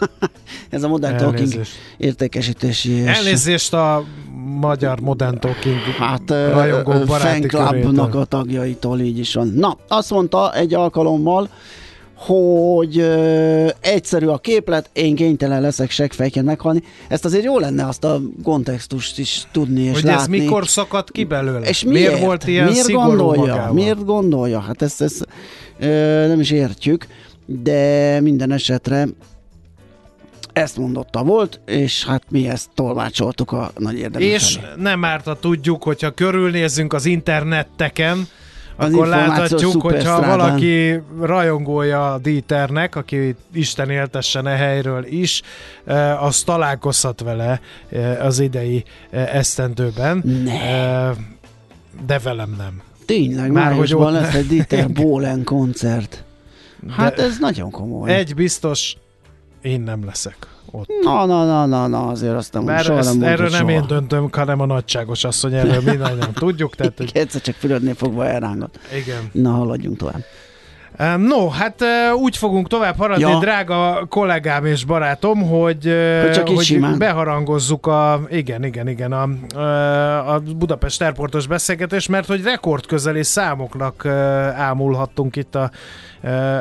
[0.70, 1.50] ez a Modern Elnézést.
[1.50, 3.06] Talking értékesítési és...
[3.06, 4.04] Elnézést a
[4.44, 7.56] magyar Modern Talking hát, rajongó baráti
[8.12, 9.48] a tagjaitól így is van.
[9.48, 11.48] Na, azt mondta egy alkalommal,
[12.26, 16.82] hogy ö, egyszerű a képlet, én kénytelen leszek seggfejként meghalni.
[17.08, 20.36] Ezt azért jó lenne azt a kontextust is tudni és hogy látni.
[20.36, 21.68] ez mikor szakadt ki belőle?
[21.68, 23.40] És miért, miért volt ilyen miért gondolja?
[23.40, 23.72] Magával?
[23.72, 24.60] Miért gondolja?
[24.60, 25.26] Hát ezt, ezt
[25.78, 27.06] ö, nem is értjük,
[27.46, 29.08] de minden esetre
[30.52, 34.82] ezt mondotta volt, és hát mi ezt tolmácsoltuk a nagy érdemes És elé.
[34.82, 38.26] nem árt, tudjuk, hogyha körülnézzünk az internetteken,
[38.76, 45.42] az akkor láthatjuk, hogyha valaki rajongója a Dieternek, aki Isten éltessen e helyről is,
[45.84, 50.22] eh, az találkozhat vele eh, az idei eh, esztendőben.
[50.44, 51.10] Ne.
[52.06, 52.82] De velem nem.
[53.06, 56.24] Tényleg, már hogy ott lesz egy Dieter Bohlen koncert.
[56.88, 58.14] Hát De ez nagyon komoly.
[58.14, 58.96] Egy biztos,
[59.62, 60.36] én nem leszek
[60.70, 60.88] ott.
[61.02, 63.70] Na, na, na, na, na azért azt nem Mert soha ezt, nem erről nem soha.
[63.70, 66.74] én döntöm, hanem a nagyságos asszony, erről mindannyian tudjuk.
[66.74, 68.78] Tehát, hogy Egyszer csak fülödnél fogva elrángat.
[68.96, 69.30] igen.
[69.32, 70.22] Na, haladjunk tovább.
[71.18, 73.38] No, hát úgy fogunk tovább haradni, ja.
[73.38, 76.98] Drága kollégám és barátom, hogy, Hogy csak simán.
[76.98, 79.22] beharangozzuk a, igen, igen, igen, a,
[80.34, 84.06] a Budapest Airportos beszélgetés, mert hogy rekordközeli számoknak
[84.56, 85.70] ámulhattunk itt a,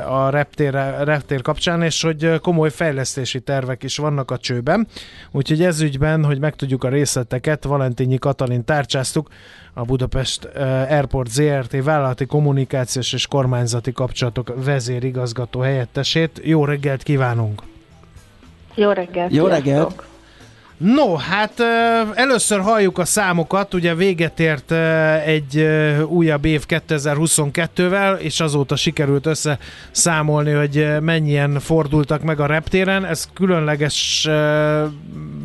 [0.07, 4.87] a reptér, reptér kapcsán, és hogy ö, komoly fejlesztési tervek is vannak a csőben.
[5.31, 9.29] Úgyhogy ez ügyben, hogy megtudjuk a részleteket, Valentinyi Katalin tárcsáztuk,
[9.73, 16.41] a Budapest eh, Airport ZRT vállalati kommunikációs és kormányzati kapcsolatok vezérigazgató helyettesét.
[16.43, 17.61] Jó reggelt kívánunk!
[18.75, 19.33] Jó reggelt!
[19.33, 20.10] Jó sziasztok!
[20.83, 21.59] No, hát
[22.13, 24.71] először halljuk a számokat, ugye véget ért
[25.25, 25.67] egy
[26.07, 33.05] újabb év 2022-vel, és azóta sikerült összeszámolni, hogy mennyien fordultak meg a reptéren.
[33.05, 34.83] Ez különleges eh,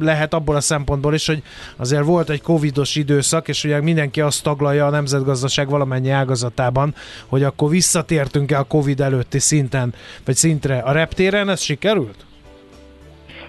[0.00, 1.42] lehet abból a szempontból is, hogy
[1.76, 6.94] azért volt egy covidos időszak, és ugye mindenki azt taglalja a nemzetgazdaság valamennyi ágazatában,
[7.26, 9.94] hogy akkor visszatértünk-e a covid előtti szinten,
[10.24, 12.25] vagy szintre a reptéren, ez sikerült?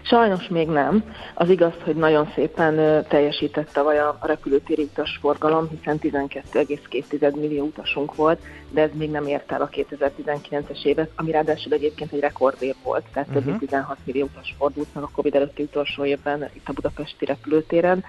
[0.10, 1.04] Sajnos még nem.
[1.34, 8.40] Az igaz, hogy nagyon szépen teljesített tavaly a repülőtéri utasforgalom, hiszen 12,2 millió utasunk volt,
[8.70, 13.04] de ez még nem ért el a 2019-es évet, ami ráadásul egyébként egy rekordév volt,
[13.14, 16.74] tehát több mint 16 millió utas fordult meg a Covid előtti utolsó évben itt a
[16.74, 18.04] budapesti repülőtéren,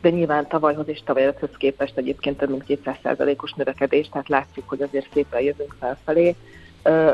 [0.00, 4.82] de nyilván tavalyhoz és tavaly előtthöz képest egyébként több mint 200%-os növekedés, tehát látszik, hogy
[4.82, 6.34] azért szépen jövünk felfelé.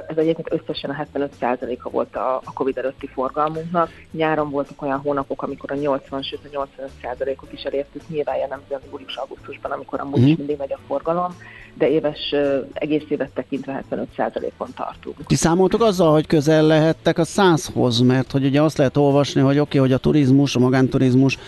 [0.08, 3.90] Ez egyébként összesen a 75%-a volt a, a Covid előtti forgalmunknak.
[4.10, 6.66] Nyáron voltak olyan hónapok, amikor a 80, sőt a
[7.02, 10.38] 85%-ot is elértük, nyilván jellemző az július-augusztusban, amikor amúgy is Mhm.
[10.38, 11.34] mindig megy a forgalom,
[11.74, 12.34] de éves,
[12.72, 15.16] egész évet tekintve 75%-on tartunk.
[15.26, 19.58] Ti számoltok azzal, hogy közel lehettek a százhoz, mert hogy ugye azt lehet olvasni, hogy
[19.58, 21.38] oké, okay, hogy a turizmus, a magánturizmus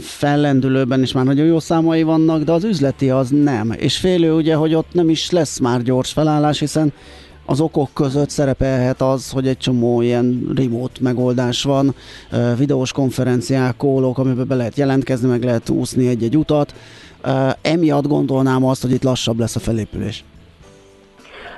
[0.00, 3.72] fellendülőben is már nagyon jó számai vannak, de az üzleti az nem.
[3.72, 6.92] És félő ugye, hogy ott nem is lesz már gyors felállás, hiszen
[7.46, 11.94] az okok között szerepelhet az, hogy egy csomó ilyen remote megoldás van,
[12.56, 16.74] videós konferenciák, kólók, amiben be lehet jelentkezni, meg lehet úszni egy-egy utat.
[17.60, 20.24] Emiatt gondolnám azt, hogy itt lassabb lesz a felépülés.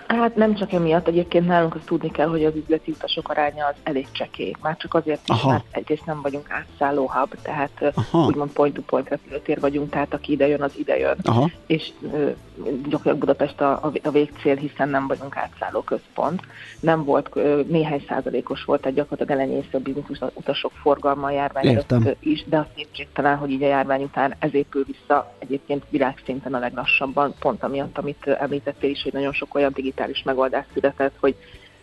[0.06, 3.74] Hát nem csak emiatt, egyébként nálunk azt tudni kell, hogy az üzleti utasok aránya az
[3.82, 4.54] elég csekély.
[4.62, 5.50] Már csak azért is, Aha.
[5.50, 8.26] mert egyrészt nem vagyunk átszálló hub, tehát Aha.
[8.26, 11.16] úgymond point-to-point repülőtér vagyunk, tehát aki ide jön, az ide jön.
[11.22, 11.50] Aha.
[11.66, 12.30] és ö,
[12.64, 16.42] gyakorlatilag Budapest a, a, a végcél, hiszen nem vagyunk átszálló központ.
[16.80, 22.08] Nem volt, ö, néhány százalékos volt, tehát gyakorlatilag elenyésző biznisz utasok forgalma a járvány Értem.
[22.20, 26.58] is, de az kétségtelen, hogy így a járvány után ez épül vissza egyébként világszinten a
[26.58, 31.36] leglassabban, pont amiatt, amit említettél is, hogy nagyon sok olyan digitális megoldás született, hogy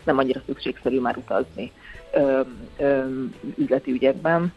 [0.04, 1.72] nem annyira szükségszerű már utazni
[2.12, 2.40] ö,
[2.76, 3.04] ö,
[3.56, 4.52] üzleti ügyekben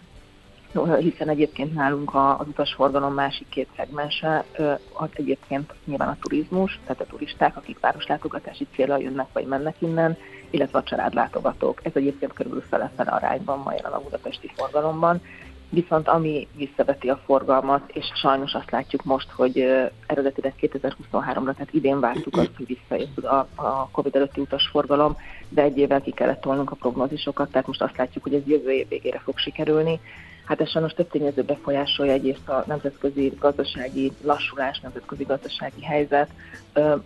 [0.99, 4.45] hiszen egyébként nálunk az utasforgalom másik két szegmense
[4.93, 10.17] az egyébként nyilván a turizmus, tehát a turisták, akik városlátogatási célra jönnek vagy mennek innen,
[10.49, 11.79] illetve a családlátogatók.
[11.83, 15.21] Ez egyébként körülbelül fele-fele arányban ma jelen a budapesti forgalomban.
[15.69, 19.65] Viszont ami visszaveti a forgalmat, és sajnos azt látjuk most, hogy
[20.05, 25.17] eredetileg 2023-ra, tehát idén vártuk azt, hogy visszajött a, a Covid előtti utasforgalom,
[25.49, 28.71] de egy évvel ki kellett tolnunk a prognózisokat, tehát most azt látjuk, hogy ez jövő
[28.71, 29.99] év végére fog sikerülni.
[30.47, 36.29] Hát ez sajnos több tényező befolyásolja egyrészt a nemzetközi gazdasági lassulás, nemzetközi gazdasági helyzet.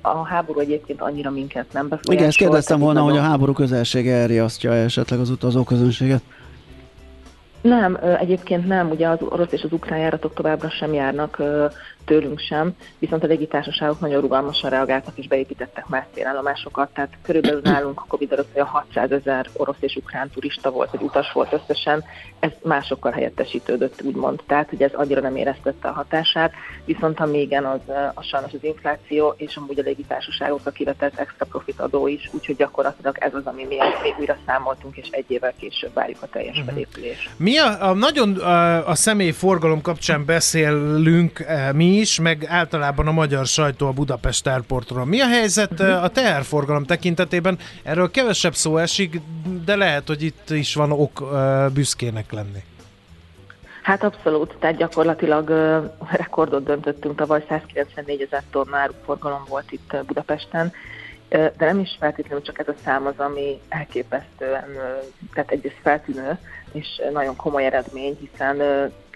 [0.01, 2.13] A háború egyébként annyira minket nem befolyásol.
[2.13, 6.21] Igen, ezt kérdeztem volna, hogy a háború közelsége elriasztja esetleg az utazóközönséget.
[7.61, 11.41] Nem, egyébként nem, ugye az orosz és az ukrán járatok továbbra sem járnak
[12.11, 17.99] tőlünk sem, viszont a légitársaságok nagyon rugalmasan reagáltak és beépítettek más célállomásokat, tehát körülbelül nálunk
[17.99, 22.03] a Covid előtt olyan 600 ezer orosz és ukrán turista volt, vagy utas volt összesen,
[22.39, 26.51] ez másokkal helyettesítődött, úgymond, tehát hogy ez annyira nem éreztette a hatását,
[26.85, 31.45] viszont ami igen, az, ö, az sajnos az infláció, és amúgy a légitársaságokra kivetett extra
[31.45, 35.53] profit adó is, úgyhogy gyakorlatilag ez az, ami miatt még újra számoltunk, és egy évvel
[35.59, 36.67] később várjuk a teljes Mhm.
[36.67, 37.29] felépülést.
[37.37, 43.11] Mi a, a nagyon a, a személyforgalom kapcsán beszélünk eh, mi is, meg általában a
[43.11, 45.05] magyar sajtó a Budapest Airportról.
[45.05, 47.57] Mi a helyzet eh, a teherforgalom tekintetében?
[47.83, 49.21] Erről kevesebb szó esik,
[49.65, 52.63] de lehet, hogy itt is van ok eh, büszkének lenni.
[53.81, 55.79] Hát abszolút, tehát gyakorlatilag ö,
[56.11, 60.73] rekordot döntöttünk, tavaly 194 ezer tonna áruforgalom volt itt Budapesten,
[61.29, 64.65] de nem is feltétlenül csak ez a szám az, ami elképesztően,
[65.33, 66.37] tehát egyrészt feltűnő,
[66.71, 68.57] és nagyon komoly eredmény, hiszen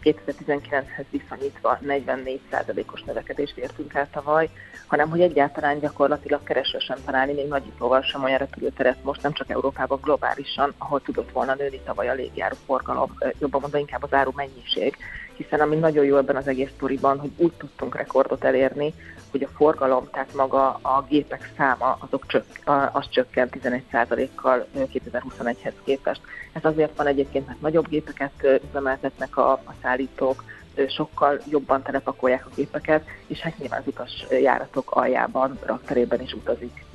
[0.06, 4.50] 2019-hez viszonyítva 44%-os növekedést értünk el tavaly,
[4.88, 7.64] hanem hogy egyáltalán gyakorlatilag kereső sem találni még nagy
[8.02, 12.56] sem olyan repülőteret most nem csak Európában, globálisan, ahol tudott volna nőni tavaly a légjáró
[12.66, 14.98] forgalom, jobban mondva inkább az áru mennyiség,
[15.38, 18.94] hiszen ami nagyon jó ebben az egész sztoriban, hogy úgy tudtunk rekordot elérni,
[19.32, 22.46] hogy a forgalom, tehát maga a gépek száma, azok csök,
[22.92, 26.22] az csökkent 11%-kal 2021-hez képest.
[26.54, 30.44] Ez azért van egyébként, mert nagyobb gépeket üzemeltetnek a, a szállítók,
[30.90, 36.86] sokkal jobban telepakolják a gépeket, és hát nyilván az utas járatok aljában, rakterében is utazik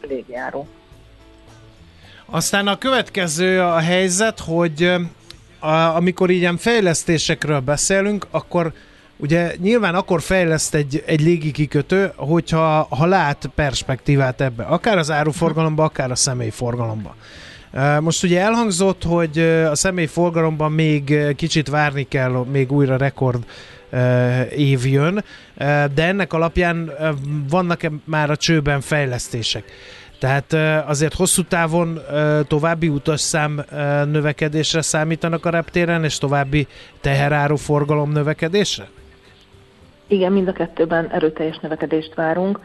[0.00, 0.68] légjáró.
[2.26, 4.94] Aztán a következő a helyzet, hogy
[5.64, 8.72] a, amikor ilyen fejlesztésekről beszélünk, akkor
[9.16, 15.84] ugye nyilván akkor fejleszt egy, egy légikikötő, hogyha ha lát perspektívát ebbe, akár az áruforgalomba,
[15.84, 17.16] akár a személyforgalomba.
[18.00, 19.38] Most ugye elhangzott, hogy
[19.70, 23.44] a személyforgalomban még kicsit várni kell, még újra rekord
[24.56, 25.24] év jön,
[25.94, 26.92] de ennek alapján
[27.48, 29.64] vannak-e már a csőben fejlesztések?
[30.24, 30.52] Tehát
[30.88, 31.98] azért hosszú távon
[32.48, 33.64] további utasszám
[34.04, 36.66] növekedésre számítanak a reptéren, és további
[37.00, 38.88] teheráru forgalom növekedésre?
[40.06, 42.60] Igen, mind a kettőben erőteljes növekedést várunk.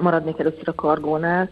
[0.00, 1.50] Maradnék először a kargónál.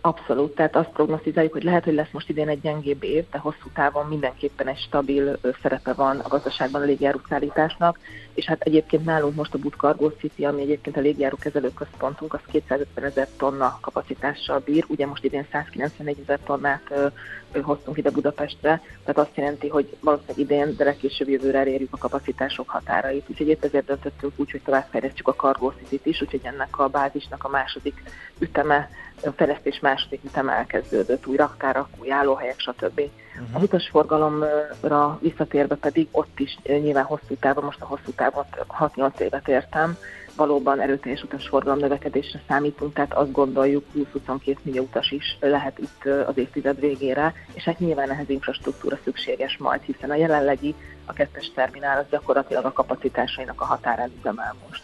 [0.00, 3.68] Abszolút, tehát azt prognosztizáljuk, hogy lehet, hogy lesz most idén egy gyengébb év, de hosszú
[3.74, 7.98] távon mindenképpen egy stabil szerepe van a gazdaságban a légjárószállításnak,
[8.34, 12.40] és hát egyébként nálunk most a Bud Cargo City, ami egyébként a légjáró kezelőközpontunk, az
[12.50, 17.06] 250 ezer tonna kapacitással bír, ugye most idén 194 ezer tonnát ö,
[17.52, 21.98] ö, hoztunk ide Budapestre, tehát azt jelenti, hogy valószínűleg idén, de legkésőbb jövőre elérjük a
[21.98, 26.78] kapacitások határait, úgyhogy épp ezért döntöttünk úgy, hogy továbbfejlesztjük a Cargo City-t is, úgyhogy ennek
[26.78, 28.02] a bázisnak a második
[28.38, 28.90] üteme
[29.22, 33.00] a fejlesztés második ütem elkezdődött, új raktárak, új állóhelyek, stb.
[33.40, 33.56] Uh-huh.
[33.56, 38.46] A utasforgalomra visszatérve pedig ott is nyilván hosszú távon, most a hosszú távot
[38.78, 39.96] 6-8 évet értem,
[40.36, 46.36] valóban erőteljes utasforgalom növekedésre számítunk, tehát azt gondoljuk 20-22 millió utas is lehet itt az
[46.38, 50.74] évtized végére, és hát nyilván ehhez infrastruktúra szükséges majd, hiszen a jelenlegi,
[51.04, 54.82] a kettes terminál az gyakorlatilag a kapacitásainak a határán üzemel most.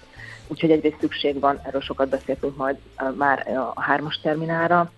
[0.48, 2.76] Úgyhogy egyrészt szükség van, erről sokat beszéltünk majd
[3.16, 4.90] már a hármas terminálra,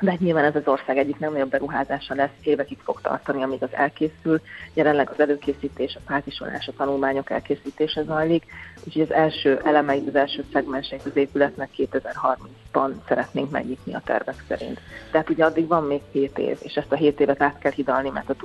[0.00, 3.62] de hát nyilván ez az ország egyik nem nagyobb beruházása lesz, évekig fog tartani, amíg
[3.62, 4.40] az elkészül.
[4.74, 8.44] Jelenleg az előkészítés, a pátisolás, a tanulmányok elkészítése zajlik,
[8.84, 14.80] úgyhogy az első elemeit, az első szegmenseit az épületnek 2030-ban szeretnénk megnyitni a tervek szerint.
[15.10, 18.10] Tehát ugye addig van még 7 év, és ezt a 7 évet át kell hidalni,
[18.10, 18.36] mert a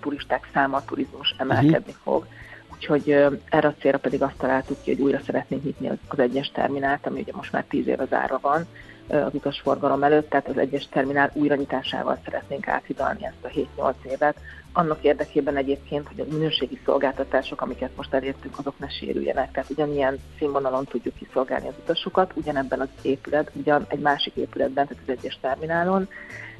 [0.00, 2.02] turisták száma, a turizmus emelkedni uh-huh.
[2.02, 2.26] fog
[2.74, 3.10] úgyhogy
[3.48, 7.06] erre a célra pedig azt találtuk ki, hogy újra szeretnénk nyitni az, az egyes terminált,
[7.06, 8.66] ami ugye most már 10 éve zárva van
[9.08, 13.44] az utasforgalom előtt, tehát az egyes terminál újranyitásával szeretnénk áthidalni ezt
[13.76, 14.36] a 7-8 évet.
[14.72, 19.52] Annak érdekében egyébként, hogy a minőségi szolgáltatások, amiket most elértünk, azok ne sérüljenek.
[19.52, 25.02] Tehát ugyanilyen színvonalon tudjuk kiszolgálni az utasokat, ugyanebben az épület, ugyan egy másik épületben, tehát
[25.06, 26.08] az egyes terminálon,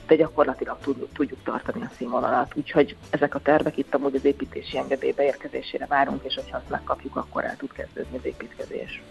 [0.07, 0.79] de gyakorlatilag
[1.13, 2.53] tudjuk tartani a színvonalat.
[2.57, 7.17] Úgyhogy ezek a tervek itt amúgy az építési engedély beérkezésére várunk, és hogyha azt megkapjuk,
[7.17, 9.03] akkor el tud kezdődni az építkezés.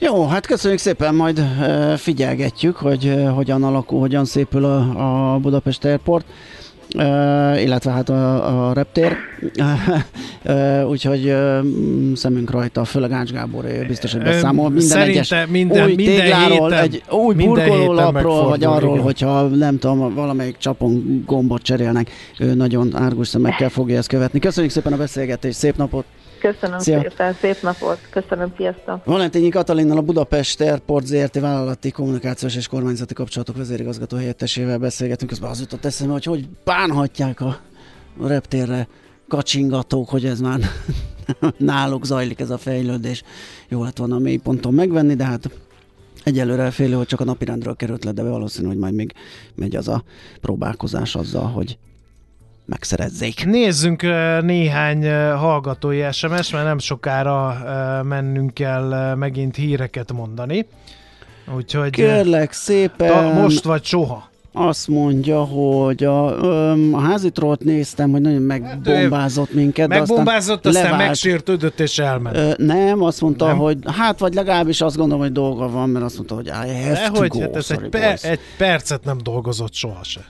[0.00, 1.44] Jó, hát köszönjük szépen, majd
[1.96, 6.24] figyelgetjük, hogy hogyan alakul, hogyan szépül a, a Budapest Airport.
[6.94, 9.12] Uh, illetve hát a, a reptér,
[10.44, 11.58] uh, úgyhogy uh,
[12.14, 16.70] szemünk rajta, főleg Ács Gábor biztos, hogy beszámol minden Szerinte egyes minden, új minden tégláról,
[16.70, 19.02] héten, egy új burkolólapról, vagy arról, igen.
[19.02, 24.38] hogyha nem tudom, valamelyik csapon gombot cserélnek, ő nagyon árgus szemekkel fogja ezt követni.
[24.38, 26.04] Köszönjük szépen a beszélgetést, szép napot!
[26.40, 27.00] Köszönöm Szia.
[27.00, 29.04] szépen, szép napot, köszönöm, sziasztok!
[29.04, 35.50] Valentényi Katalinnal a Budapest Airport ZRT vállalati kommunikációs és kormányzati kapcsolatok vezérigazgató helyettesével beszélgetünk, közben
[35.50, 37.58] az jutott eszembe, hogy hogy bánhatják a
[38.20, 38.88] reptérre
[39.28, 40.60] kacsingatók, hogy ez már
[41.56, 43.22] náluk zajlik ez a fejlődés.
[43.68, 45.50] Jó lett volna a mélyponton megvenni, de hát
[46.24, 49.12] egyelőre félő, hogy csak a napirendről került le, de valószínű, hogy majd még
[49.54, 50.02] megy az a
[50.40, 51.78] próbálkozás azzal, hogy
[52.68, 53.46] megszerezzék.
[53.46, 54.02] Nézzünk
[54.40, 57.56] néhány hallgatói SMS, mert nem sokára
[58.02, 60.66] mennünk kell megint híreket mondani.
[61.56, 63.08] Úgyhogy Kérlek szépen.
[63.08, 64.28] Ta, most vagy soha.
[64.52, 66.40] Azt mondja, hogy a,
[66.92, 69.88] a házitrót néztem, hogy nagyon megbombázott minket.
[69.88, 72.36] Megbombázott, aztán, aztán megsértődött és elment.
[72.36, 73.56] Ö, nem, azt mondta, nem?
[73.56, 77.10] hogy hát vagy legalábbis azt gondolom, hogy dolga van, mert azt mondta, hogy I have
[77.12, 80.24] to hogy, go, hát ez egy, per, egy percet nem dolgozott sohasem.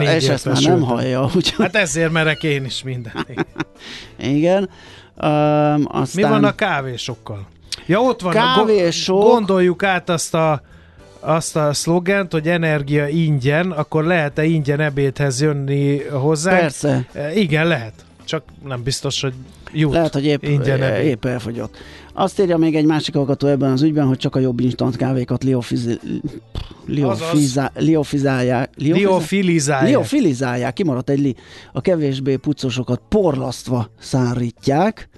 [0.00, 1.28] Én és ezt már nem hallja.
[1.34, 1.54] Úgy...
[1.58, 3.26] Hát ezért merek én is mindent.
[4.36, 4.68] Igen.
[5.22, 6.06] Um, aztán...
[6.14, 7.46] Mi van a kávésokkal?
[7.86, 8.32] Ja, ott van.
[8.32, 9.22] Kávésok.
[9.22, 10.62] Gondoljuk át azt a
[11.20, 16.58] azt a szlogent, hogy energia ingyen, akkor lehet-e ingyen ebédhez jönni hozzá?
[16.58, 17.06] Persze.
[17.34, 17.92] Igen, lehet.
[18.24, 19.32] csak nem biztos, hogy
[19.72, 19.92] jut.
[19.92, 21.76] Lehet, hogy épp, ingyen épp elfogyott.
[22.16, 25.44] Azt írja még egy másik hallgató ebben az ügyben, hogy csak a jobb instant kávékat
[25.44, 25.98] liofiz...
[27.76, 28.70] liofizálják.
[28.76, 29.88] Liofilizálják.
[29.88, 30.72] Liofilizálják.
[30.72, 31.34] Kimaradt egy li.
[31.72, 35.08] A kevésbé pucosokat porlasztva szárítják.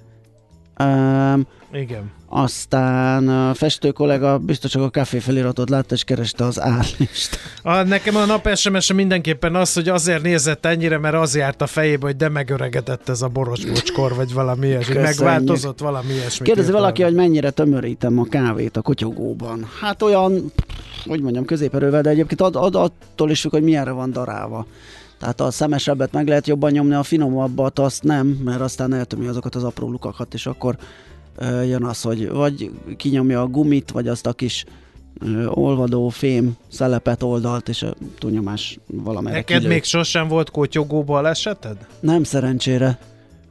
[0.83, 2.11] Um, Igen.
[2.29, 7.39] Aztán a festő kollega biztos csak a kávé feliratot látta, és kereste az állist.
[7.63, 11.67] A, nekem a nap sms mindenképpen az, hogy azért nézett ennyire, mert az járt a
[11.67, 14.97] fejébe, hogy de megöregedett ez a borocsbocskor, vagy valami ilyesmi.
[14.97, 16.45] Megváltozott valami ilyesmi.
[16.45, 19.69] Kérdezi valaki, hogy mennyire tömörítem a kávét a kotyogóban.
[19.81, 20.51] Hát olyan,
[21.05, 24.65] hogy mondjam, középerővel, de egyébként ad, ad, attól is függ, hogy milyenre van darálva.
[25.19, 29.55] Tehát a szemesebbet meg lehet jobban nyomni, a finomabbat azt nem, mert aztán eltömi azokat
[29.55, 30.77] az apró lukakat, és akkor
[31.41, 34.65] jön az, hogy vagy kinyomja a gumit, vagy azt a kis
[35.45, 39.69] olvadó fém szelepet oldalt, és a túlnyomás valamelyre Neked kilő.
[39.69, 41.87] még sosem volt kotyogó baleseted?
[41.99, 42.99] Nem szerencsére.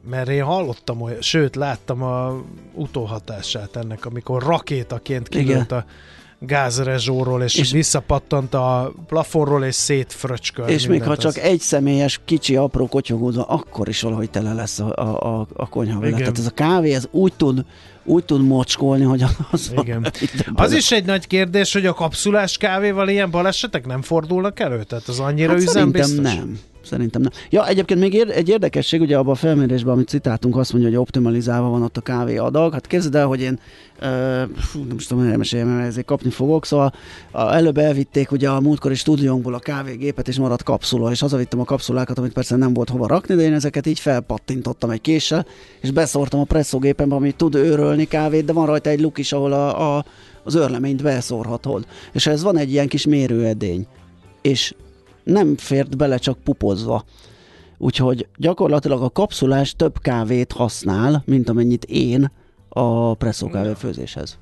[0.09, 5.85] Mert én hallottam, olyan, sőt láttam a utóhatását ennek, amikor rakétaként kilőtt a
[6.39, 10.69] gázrezsóról, és, és visszapattant a plafonról, és szétfröcskölt.
[10.69, 11.17] És még ha az...
[11.17, 15.69] csak egy személyes, kicsi, apró kotyogózva, akkor is valahogy tele lesz a, a, a, a
[15.69, 16.17] konyha vele.
[16.17, 17.65] Tehát ez a kávé, ez úgy tud,
[18.03, 19.71] úgy tud mocskolni, hogy az...
[19.75, 20.11] Igen.
[20.55, 24.83] Az is egy nagy kérdés, hogy a kapszulás kávéval ilyen balesetek nem fordulnak elő?
[24.83, 26.33] Tehát az annyira hát üzembiztos?
[26.33, 26.59] nem.
[26.87, 27.31] Szerintem nem.
[27.49, 31.69] Ja, egyébként még egy érdekesség, ugye abban a felmérésben, amit citáltunk, azt mondja, hogy optimalizálva
[31.69, 32.73] van ott a kávé adag.
[32.73, 33.59] Hát képzeld el, hogy én
[34.01, 34.05] Uh,
[34.73, 36.65] nem is tudom, elmeséljem, mert ezért kapni fogok.
[36.65, 36.93] Szóval
[37.31, 41.63] a, előbb elvitték ugye a múltkori stúdiónkból a kávégépet, és maradt kapszula, és hazavittem a
[41.63, 45.45] kapszulákat, amit persze nem volt hova rakni, de én ezeket így felpattintottam egy késsel,
[45.81, 49.53] és beszórtam a presszógépembe, ami tud őrölni kávét, de van rajta egy luk is, ahol
[49.53, 50.05] a, a,
[50.43, 51.85] az őrleményt beszórhatod.
[52.13, 53.87] És ez van egy ilyen kis mérőedény.
[54.41, 54.73] És
[55.27, 57.03] nem fért bele csak pupozva.
[57.77, 62.31] Úgyhogy gyakorlatilag a kapszulás több kávét használ, mint amennyit én
[62.69, 64.37] a presszó kávéfőzéshez.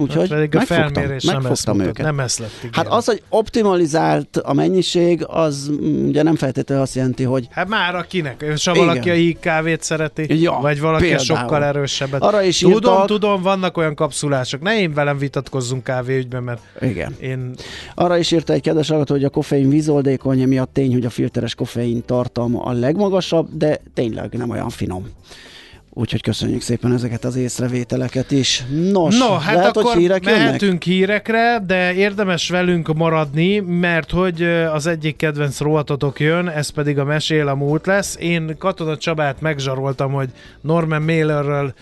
[0.00, 2.04] Úgyhogy pedig a felmérés nem ezt őket.
[2.04, 2.70] Nem ezt lett, igen.
[2.72, 7.48] Hát az, hogy optimalizált a mennyiség, az mm, ugye nem feltétlenül azt jelenti, hogy...
[7.50, 11.24] Hát már akinek, és ha valaki a híg kávét szereti, ja, vagy valaki például.
[11.24, 12.22] sokkal erősebbet.
[12.22, 13.06] Arra is tudom, írtak...
[13.06, 14.60] tudom, vannak olyan kapszulások.
[14.60, 17.16] Ne én velem vitatkozzunk kávéügyben, mert igen.
[17.20, 17.54] én...
[17.94, 21.54] Arra is írta egy kedves hallgató, hogy a koffein vízoldékony, miatt tény, hogy a filteres
[21.54, 25.08] koffein tartalma a legmagasabb, de tényleg nem olyan finom.
[25.92, 28.64] Úgyhogy köszönjük szépen ezeket az észrevételeket is.
[28.92, 30.82] Nos, no, hát lehet, akkor hogy hírek mehetünk jönnek?
[30.82, 37.04] hírekre, de érdemes velünk maradni, mert hogy az egyik kedvenc rovatotok jön, ez pedig a
[37.04, 38.16] Mesél a múlt lesz.
[38.20, 40.28] Én Katona Csabát megzsaroltam, hogy
[40.60, 41.74] Norman Mailerről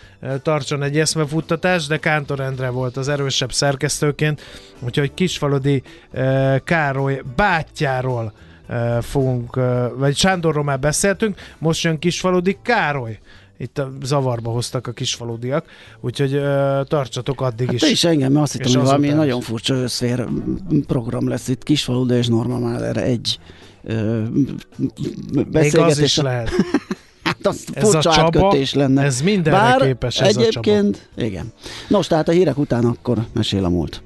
[0.43, 4.41] tartson egy eszmefuttatást, de Kántor Endre volt az erősebb szerkesztőként,
[4.81, 5.83] úgyhogy Kisfalodi
[6.65, 8.33] Károly bátyjáról
[9.01, 9.61] fogunk,
[9.97, 13.19] vagy Sándorról már beszéltünk, most jön Kisfaludi Károly
[13.59, 15.65] itt a zavarba hoztak a kisfaludiak,
[16.01, 17.81] úgyhogy uh, tartsatok addig hát is.
[17.81, 20.27] Te is engem, mert azt hittem, hogy valami nagyon furcsa összfér
[20.87, 23.39] program lesz itt Kisfaluda és Norma Mahler egy
[23.83, 24.27] uh,
[25.53, 26.51] Még az is lehet.
[27.25, 29.03] hát az ez a Csaba, lenne.
[29.03, 31.27] ez mindenre Bár képes ez egyébként, a Csaba.
[31.27, 31.53] igen.
[31.89, 34.03] Nos, tehát a hírek után akkor mesél a múlt.